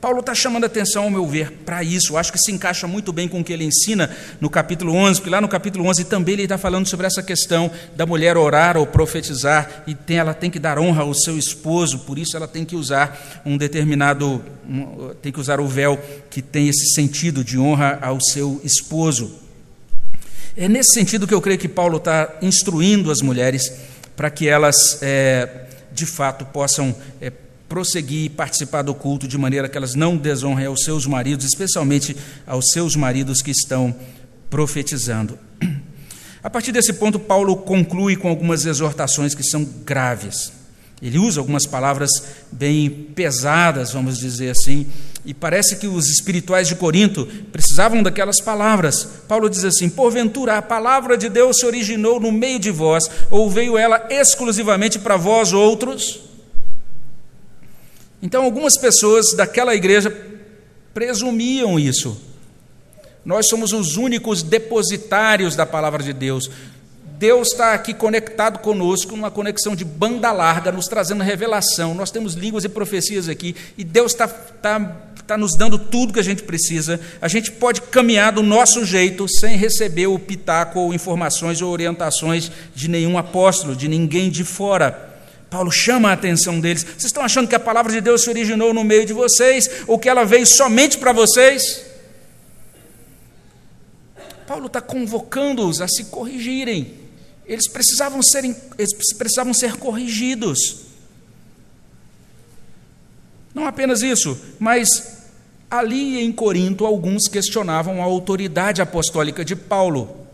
[0.00, 2.12] Paulo está chamando atenção, ao meu ver, para isso.
[2.12, 4.08] Eu acho que se encaixa muito bem com o que ele ensina
[4.40, 7.70] no capítulo 11, porque lá no capítulo 11 também ele está falando sobre essa questão
[7.96, 12.00] da mulher orar ou profetizar, e tem, ela tem que dar honra ao seu esposo,
[12.00, 15.98] por isso ela tem que usar um determinado, um, tem que usar o véu
[16.30, 19.43] que tem esse sentido de honra ao seu esposo.
[20.56, 23.72] É nesse sentido que eu creio que Paulo está instruindo as mulheres
[24.14, 27.32] para que elas, é, de fato, possam é,
[27.68, 32.16] prosseguir e participar do culto de maneira que elas não desonrem aos seus maridos, especialmente
[32.46, 33.92] aos seus maridos que estão
[34.48, 35.36] profetizando.
[36.40, 40.52] A partir desse ponto, Paulo conclui com algumas exortações que são graves.
[41.02, 42.10] Ele usa algumas palavras
[42.52, 44.86] bem pesadas, vamos dizer assim,
[45.24, 49.08] e parece que os espirituais de Corinto precisavam daquelas palavras.
[49.26, 53.50] Paulo diz assim: Porventura a palavra de Deus se originou no meio de vós, ou
[53.50, 56.20] veio ela exclusivamente para vós outros?
[58.22, 60.10] Então, algumas pessoas daquela igreja
[60.92, 62.20] presumiam isso.
[63.24, 66.50] Nós somos os únicos depositários da palavra de Deus.
[67.16, 71.94] Deus está aqui conectado conosco, numa conexão de banda larga, nos trazendo revelação.
[71.94, 76.18] Nós temos línguas e profecias aqui, e Deus está tá, tá nos dando tudo que
[76.18, 76.98] a gente precisa.
[77.22, 82.50] A gente pode caminhar do nosso jeito, sem receber o pitaco, ou informações ou orientações
[82.74, 85.12] de nenhum apóstolo, de ninguém de fora.
[85.48, 86.82] Paulo chama a atenção deles.
[86.82, 90.00] Vocês estão achando que a palavra de Deus se originou no meio de vocês, ou
[90.00, 91.84] que ela veio somente para vocês?
[94.48, 97.03] Paulo está convocando-os a se corrigirem.
[97.46, 98.44] Eles precisavam ser,
[98.78, 100.84] eles precisavam ser corrigidos.
[103.54, 105.24] Não apenas isso, mas
[105.70, 110.24] ali em Corinto alguns questionavam a autoridade apostólica de Paulo.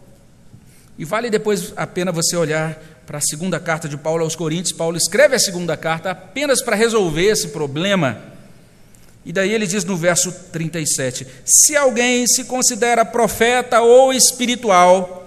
[0.98, 4.72] E vale depois a pena você olhar para a segunda carta de Paulo aos Coríntios.
[4.72, 8.22] Paulo escreve a segunda carta apenas para resolver esse problema.
[9.24, 15.19] E daí ele diz no verso 37: Se alguém se considera profeta ou espiritual,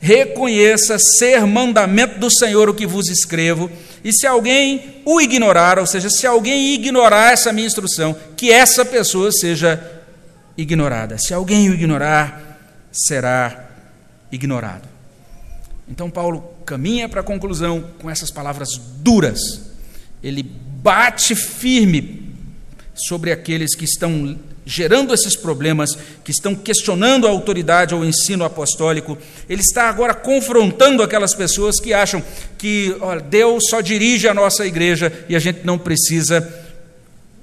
[0.00, 3.70] reconheça ser mandamento do Senhor o que vos escrevo,
[4.02, 8.84] e se alguém o ignorar, ou seja, se alguém ignorar essa minha instrução, que essa
[8.84, 9.78] pessoa seja
[10.56, 11.18] ignorada.
[11.18, 12.58] Se alguém o ignorar,
[12.90, 13.68] será
[14.32, 14.88] ignorado.
[15.86, 19.70] Então Paulo caminha para a conclusão com essas palavras duras.
[20.22, 22.34] Ele bate firme
[22.94, 24.38] sobre aqueles que estão
[24.70, 29.18] gerando esses problemas, que estão questionando a autoridade ou o ensino apostólico.
[29.48, 32.22] Ele está agora confrontando aquelas pessoas que acham
[32.56, 36.40] que olha, Deus só dirige a nossa igreja e a gente não precisa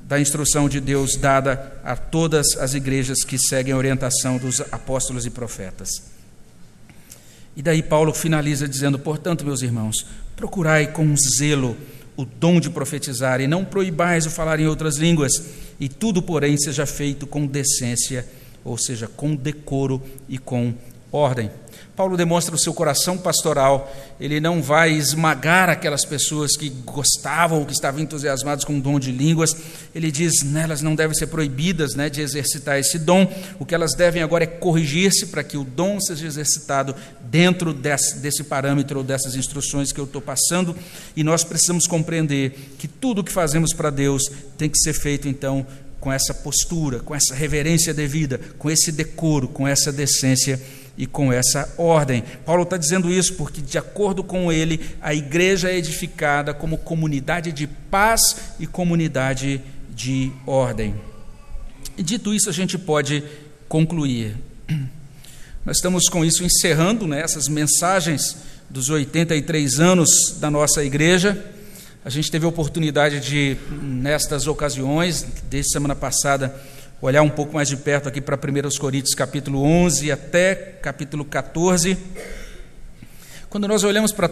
[0.04, 5.26] da instrução de Deus dada a todas as igrejas que seguem a orientação dos apóstolos
[5.26, 5.90] e profetas.
[7.58, 11.76] E daí Paulo finaliza dizendo: Portanto, meus irmãos, procurai com zelo
[12.16, 15.34] o dom de profetizar, e não proibais o falar em outras línguas,
[15.80, 18.26] e tudo, porém, seja feito com decência,
[18.64, 20.74] ou seja, com decoro e com
[21.12, 21.52] ordem.
[21.98, 27.74] Paulo demonstra o seu coração pastoral, ele não vai esmagar aquelas pessoas que gostavam, que
[27.74, 29.56] estavam entusiasmadas com o dom de línguas.
[29.96, 33.28] Ele diz, né, elas não devem ser proibidas né, de exercitar esse dom,
[33.58, 38.20] o que elas devem agora é corrigir-se para que o dom seja exercitado dentro desse,
[38.20, 40.76] desse parâmetro ou dessas instruções que eu estou passando.
[41.16, 44.22] E nós precisamos compreender que tudo o que fazemos para Deus
[44.56, 45.66] tem que ser feito, então,
[46.00, 50.62] com essa postura, com essa reverência devida, com esse decoro, com essa decência
[50.98, 52.24] e com essa ordem.
[52.46, 57.52] Paulo está dizendo isso porque, de acordo com ele, a igreja é edificada como comunidade
[57.52, 58.22] de paz
[58.60, 59.62] e comunidade
[59.96, 60.96] de ordem.
[61.98, 63.24] E dito isso, a gente pode
[63.68, 64.36] concluir.
[65.66, 68.38] Nós estamos com isso encerrando né, essas mensagens
[68.70, 71.46] dos 83 anos da nossa igreja.
[72.04, 76.56] A gente teve a oportunidade de, nestas ocasiões, desde semana passada,
[77.02, 81.98] olhar um pouco mais de perto aqui para 1 Coríntios capítulo 11 até capítulo 14.
[83.50, 84.30] Quando nós olhamos para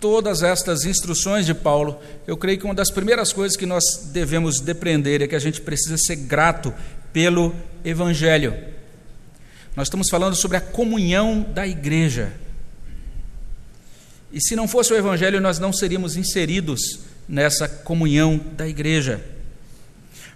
[0.00, 4.60] todas estas instruções de Paulo, eu creio que uma das primeiras coisas que nós devemos
[4.60, 6.72] depreender é que a gente precisa ser grato
[7.12, 7.54] pelo
[7.84, 8.54] Evangelho.
[9.74, 12.32] Nós estamos falando sobre a comunhão da igreja.
[14.32, 19.35] E se não fosse o Evangelho, nós não seríamos inseridos nessa comunhão da igreja.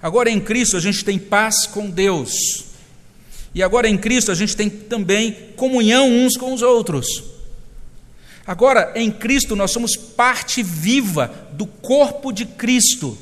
[0.03, 2.65] Agora em Cristo a gente tem paz com Deus.
[3.55, 7.25] E agora em Cristo a gente tem também comunhão uns com os outros.
[8.47, 13.17] Agora em Cristo nós somos parte viva do corpo de Cristo.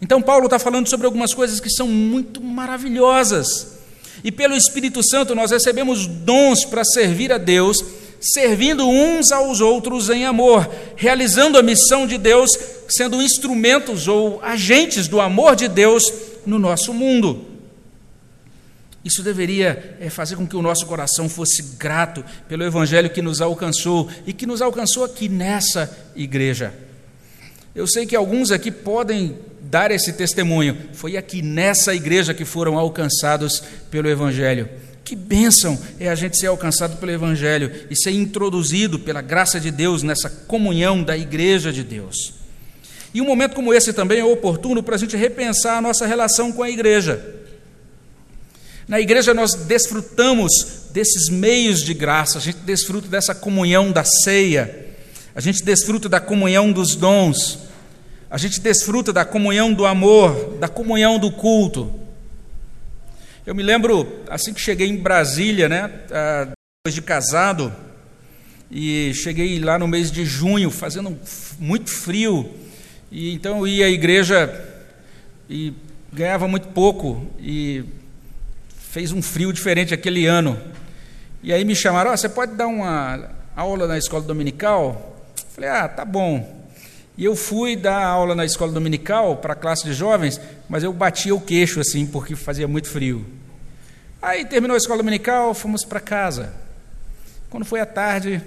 [0.00, 3.78] Então Paulo está falando sobre algumas coisas que são muito maravilhosas.
[4.22, 7.78] E pelo Espírito Santo nós recebemos dons para servir a Deus
[8.22, 12.50] servindo uns aos outros em amor, realizando a missão de Deus,
[12.88, 16.04] sendo instrumentos ou agentes do amor de Deus
[16.46, 17.46] no nosso mundo.
[19.04, 23.40] Isso deveria é, fazer com que o nosso coração fosse grato pelo Evangelho que nos
[23.40, 26.72] alcançou e que nos alcançou aqui nessa igreja.
[27.74, 30.76] Eu sei que alguns aqui podem dar esse testemunho.
[30.92, 34.68] Foi aqui nessa igreja que foram alcançados pelo Evangelho.
[35.12, 39.70] Que bênção é a gente ser alcançado pelo Evangelho e ser introduzido pela graça de
[39.70, 42.32] Deus nessa comunhão da igreja de Deus.
[43.12, 46.50] E um momento como esse também é oportuno para a gente repensar a nossa relação
[46.50, 47.22] com a igreja.
[48.88, 54.94] Na igreja nós desfrutamos desses meios de graça, a gente desfruta dessa comunhão da ceia,
[55.34, 57.58] a gente desfruta da comunhão dos dons,
[58.30, 62.00] a gente desfruta da comunhão do amor, da comunhão do culto.
[63.44, 67.72] Eu me lembro, assim que cheguei em Brasília, né, ah, depois de casado,
[68.70, 71.18] e cheguei lá no mês de junho, fazendo
[71.58, 72.48] muito frio,
[73.10, 74.48] e então eu ia à igreja
[75.50, 75.72] e
[76.12, 77.82] ganhava muito pouco, e
[78.92, 80.56] fez um frio diferente aquele ano.
[81.42, 85.20] E aí me chamaram, oh, você pode dar uma aula na escola dominical?
[85.52, 86.61] Falei, ah, tá bom.
[87.22, 90.92] E eu fui dar aula na escola dominical para a classe de jovens, mas eu
[90.92, 93.24] batia o queixo assim, porque fazia muito frio.
[94.20, 96.52] Aí terminou a escola dominical, fomos para casa.
[97.48, 98.42] Quando foi à tarde,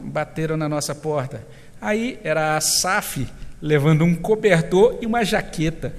[0.00, 1.44] bateram na nossa porta.
[1.80, 3.26] Aí era a SAF
[3.60, 5.92] levando um cobertor e uma jaqueta.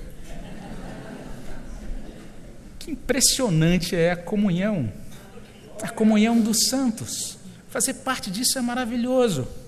[2.80, 4.90] Que impressionante é a comunhão,
[5.82, 7.38] a comunhão dos santos.
[7.68, 9.65] Fazer parte disso é maravilhoso.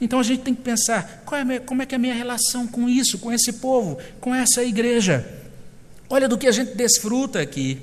[0.00, 1.22] Então a gente tem que pensar:
[1.52, 4.64] é como é que é a minha relação com isso, com esse povo, com essa
[4.64, 5.26] igreja?
[6.08, 7.78] Olha do que a gente desfruta aqui.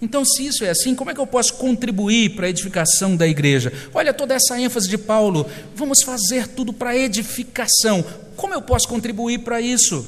[0.00, 3.26] Então, se isso é assim, como é que eu posso contribuir para a edificação da
[3.26, 3.72] igreja?
[3.94, 8.04] Olha toda essa ênfase de Paulo: vamos fazer tudo para edificação.
[8.36, 10.06] Como eu posso contribuir para isso?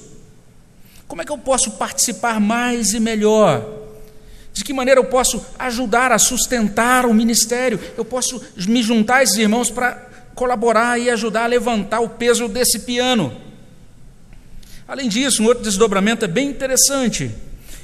[1.06, 3.66] Como é que eu posso participar mais e melhor?
[4.52, 7.80] De que maneira eu posso ajudar a sustentar o ministério?
[7.96, 10.06] Eu posso me juntar a esses irmãos para
[10.38, 13.32] colaborar e ajudar a levantar o peso desse piano.
[14.86, 17.34] Além disso, um outro desdobramento é bem interessante.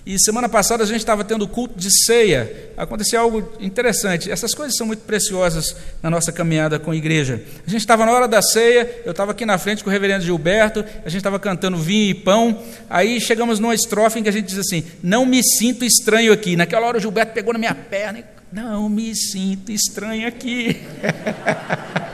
[0.06, 2.70] E semana passada a gente estava tendo culto de ceia.
[2.76, 4.30] Aconteceu algo interessante.
[4.30, 7.42] Essas coisas são muito preciosas na nossa caminhada com a igreja.
[7.66, 10.24] A gente estava na hora da ceia, eu estava aqui na frente com o reverendo
[10.24, 12.62] Gilberto, a gente estava cantando vinho e pão.
[12.88, 16.54] Aí chegamos numa estrofe em que a gente diz assim: Não me sinto estranho aqui.
[16.54, 18.34] Naquela hora o Gilberto pegou na minha perna e.
[18.52, 20.80] Não me sinto estranho aqui.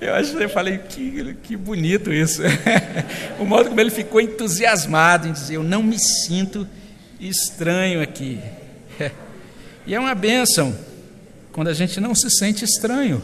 [0.00, 2.40] Eu achei, eu falei, que, que bonito isso.
[3.38, 6.66] o modo como ele ficou entusiasmado em dizer, eu não me sinto
[7.18, 8.40] estranho aqui.
[9.86, 10.76] E é uma bênção
[11.50, 13.20] quando a gente não se sente estranho.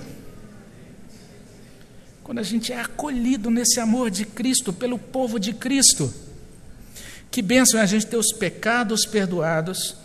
[2.24, 6.12] Quando a gente é acolhido nesse amor de Cristo, pelo povo de Cristo.
[7.30, 9.96] Que bênção é a gente ter os pecados perdoados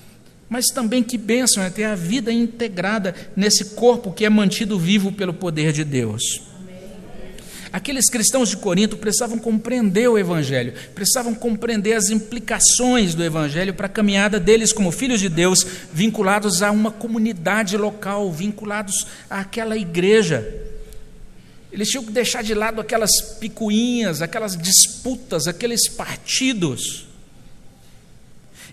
[0.51, 5.13] mas também que bênção é ter a vida integrada nesse corpo que é mantido vivo
[5.13, 6.41] pelo poder de Deus.
[7.71, 13.85] Aqueles cristãos de Corinto precisavam compreender o Evangelho, precisavam compreender as implicações do Evangelho para
[13.85, 20.45] a caminhada deles como filhos de Deus, vinculados a uma comunidade local, vinculados àquela igreja.
[21.71, 27.09] Eles tinham que deixar de lado aquelas picuinhas, aquelas disputas, aqueles partidos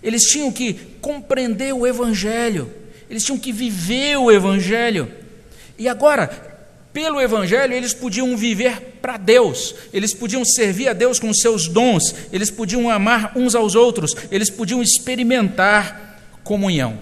[0.01, 2.79] eles tinham que compreender o Evangelho
[3.09, 5.11] eles tinham que viver o Evangelho.
[5.77, 6.27] E agora,
[6.93, 12.13] pelo Evangelho, eles podiam viver para Deus, eles podiam servir a Deus com seus dons,
[12.31, 16.99] eles podiam amar uns aos outros, eles podiam experimentar comunhão.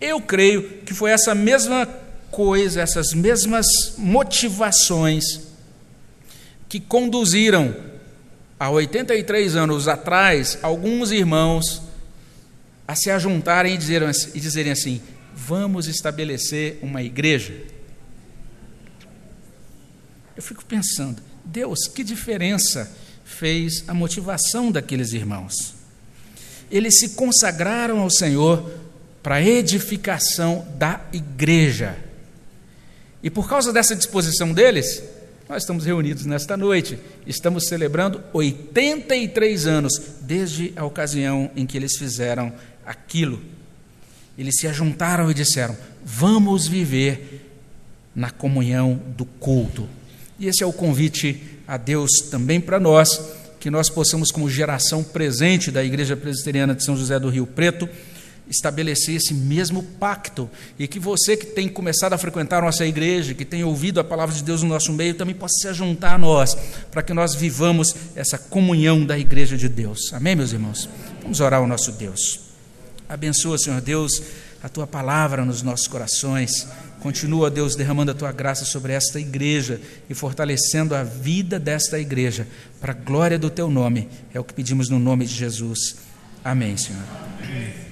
[0.00, 1.88] Eu creio que foi essa mesma
[2.30, 3.66] coisa, essas mesmas
[3.96, 5.40] motivações
[6.68, 7.74] que conduziram
[8.58, 11.82] há 83 anos atrás alguns irmãos
[12.86, 14.08] a se ajuntarem e dizerem,
[14.68, 15.00] e assim:
[15.34, 17.54] vamos estabelecer uma igreja.
[20.36, 22.90] Eu fico pensando, Deus, que diferença
[23.24, 25.74] fez a motivação daqueles irmãos?
[26.70, 28.70] Eles se consagraram ao Senhor
[29.22, 31.96] para a edificação da igreja.
[33.22, 35.02] E por causa dessa disposição deles,
[35.48, 36.98] nós estamos reunidos nesta noite.
[37.26, 42.52] Estamos celebrando 83 anos desde a ocasião em que eles fizeram
[42.84, 43.40] aquilo.
[44.36, 47.48] Eles se ajuntaram e disseram: Vamos viver
[48.14, 49.88] na comunhão do culto.
[50.38, 53.20] E esse é o convite a Deus também para nós,
[53.60, 57.88] que nós possamos, como geração presente da Igreja Presbiteriana de São José do Rio Preto,
[58.48, 63.44] estabelecer esse mesmo pacto e que você que tem começado a frequentar nossa igreja, que
[63.44, 66.56] tem ouvido a palavra de Deus no nosso meio, também possa se juntar a nós,
[66.90, 70.12] para que nós vivamos essa comunhão da igreja de Deus.
[70.12, 70.88] Amém, meus irmãos?
[71.22, 72.40] Vamos orar ao nosso Deus.
[73.08, 74.22] Abençoa, Senhor Deus,
[74.62, 76.66] a tua palavra nos nossos corações.
[77.00, 79.80] Continua, Deus, derramando a tua graça sobre esta igreja
[80.10, 82.48] e fortalecendo a vida desta igreja,
[82.80, 84.08] para a glória do teu nome.
[84.34, 85.96] É o que pedimos no nome de Jesus.
[86.44, 87.02] Amém, Senhor.
[87.42, 87.84] Amém.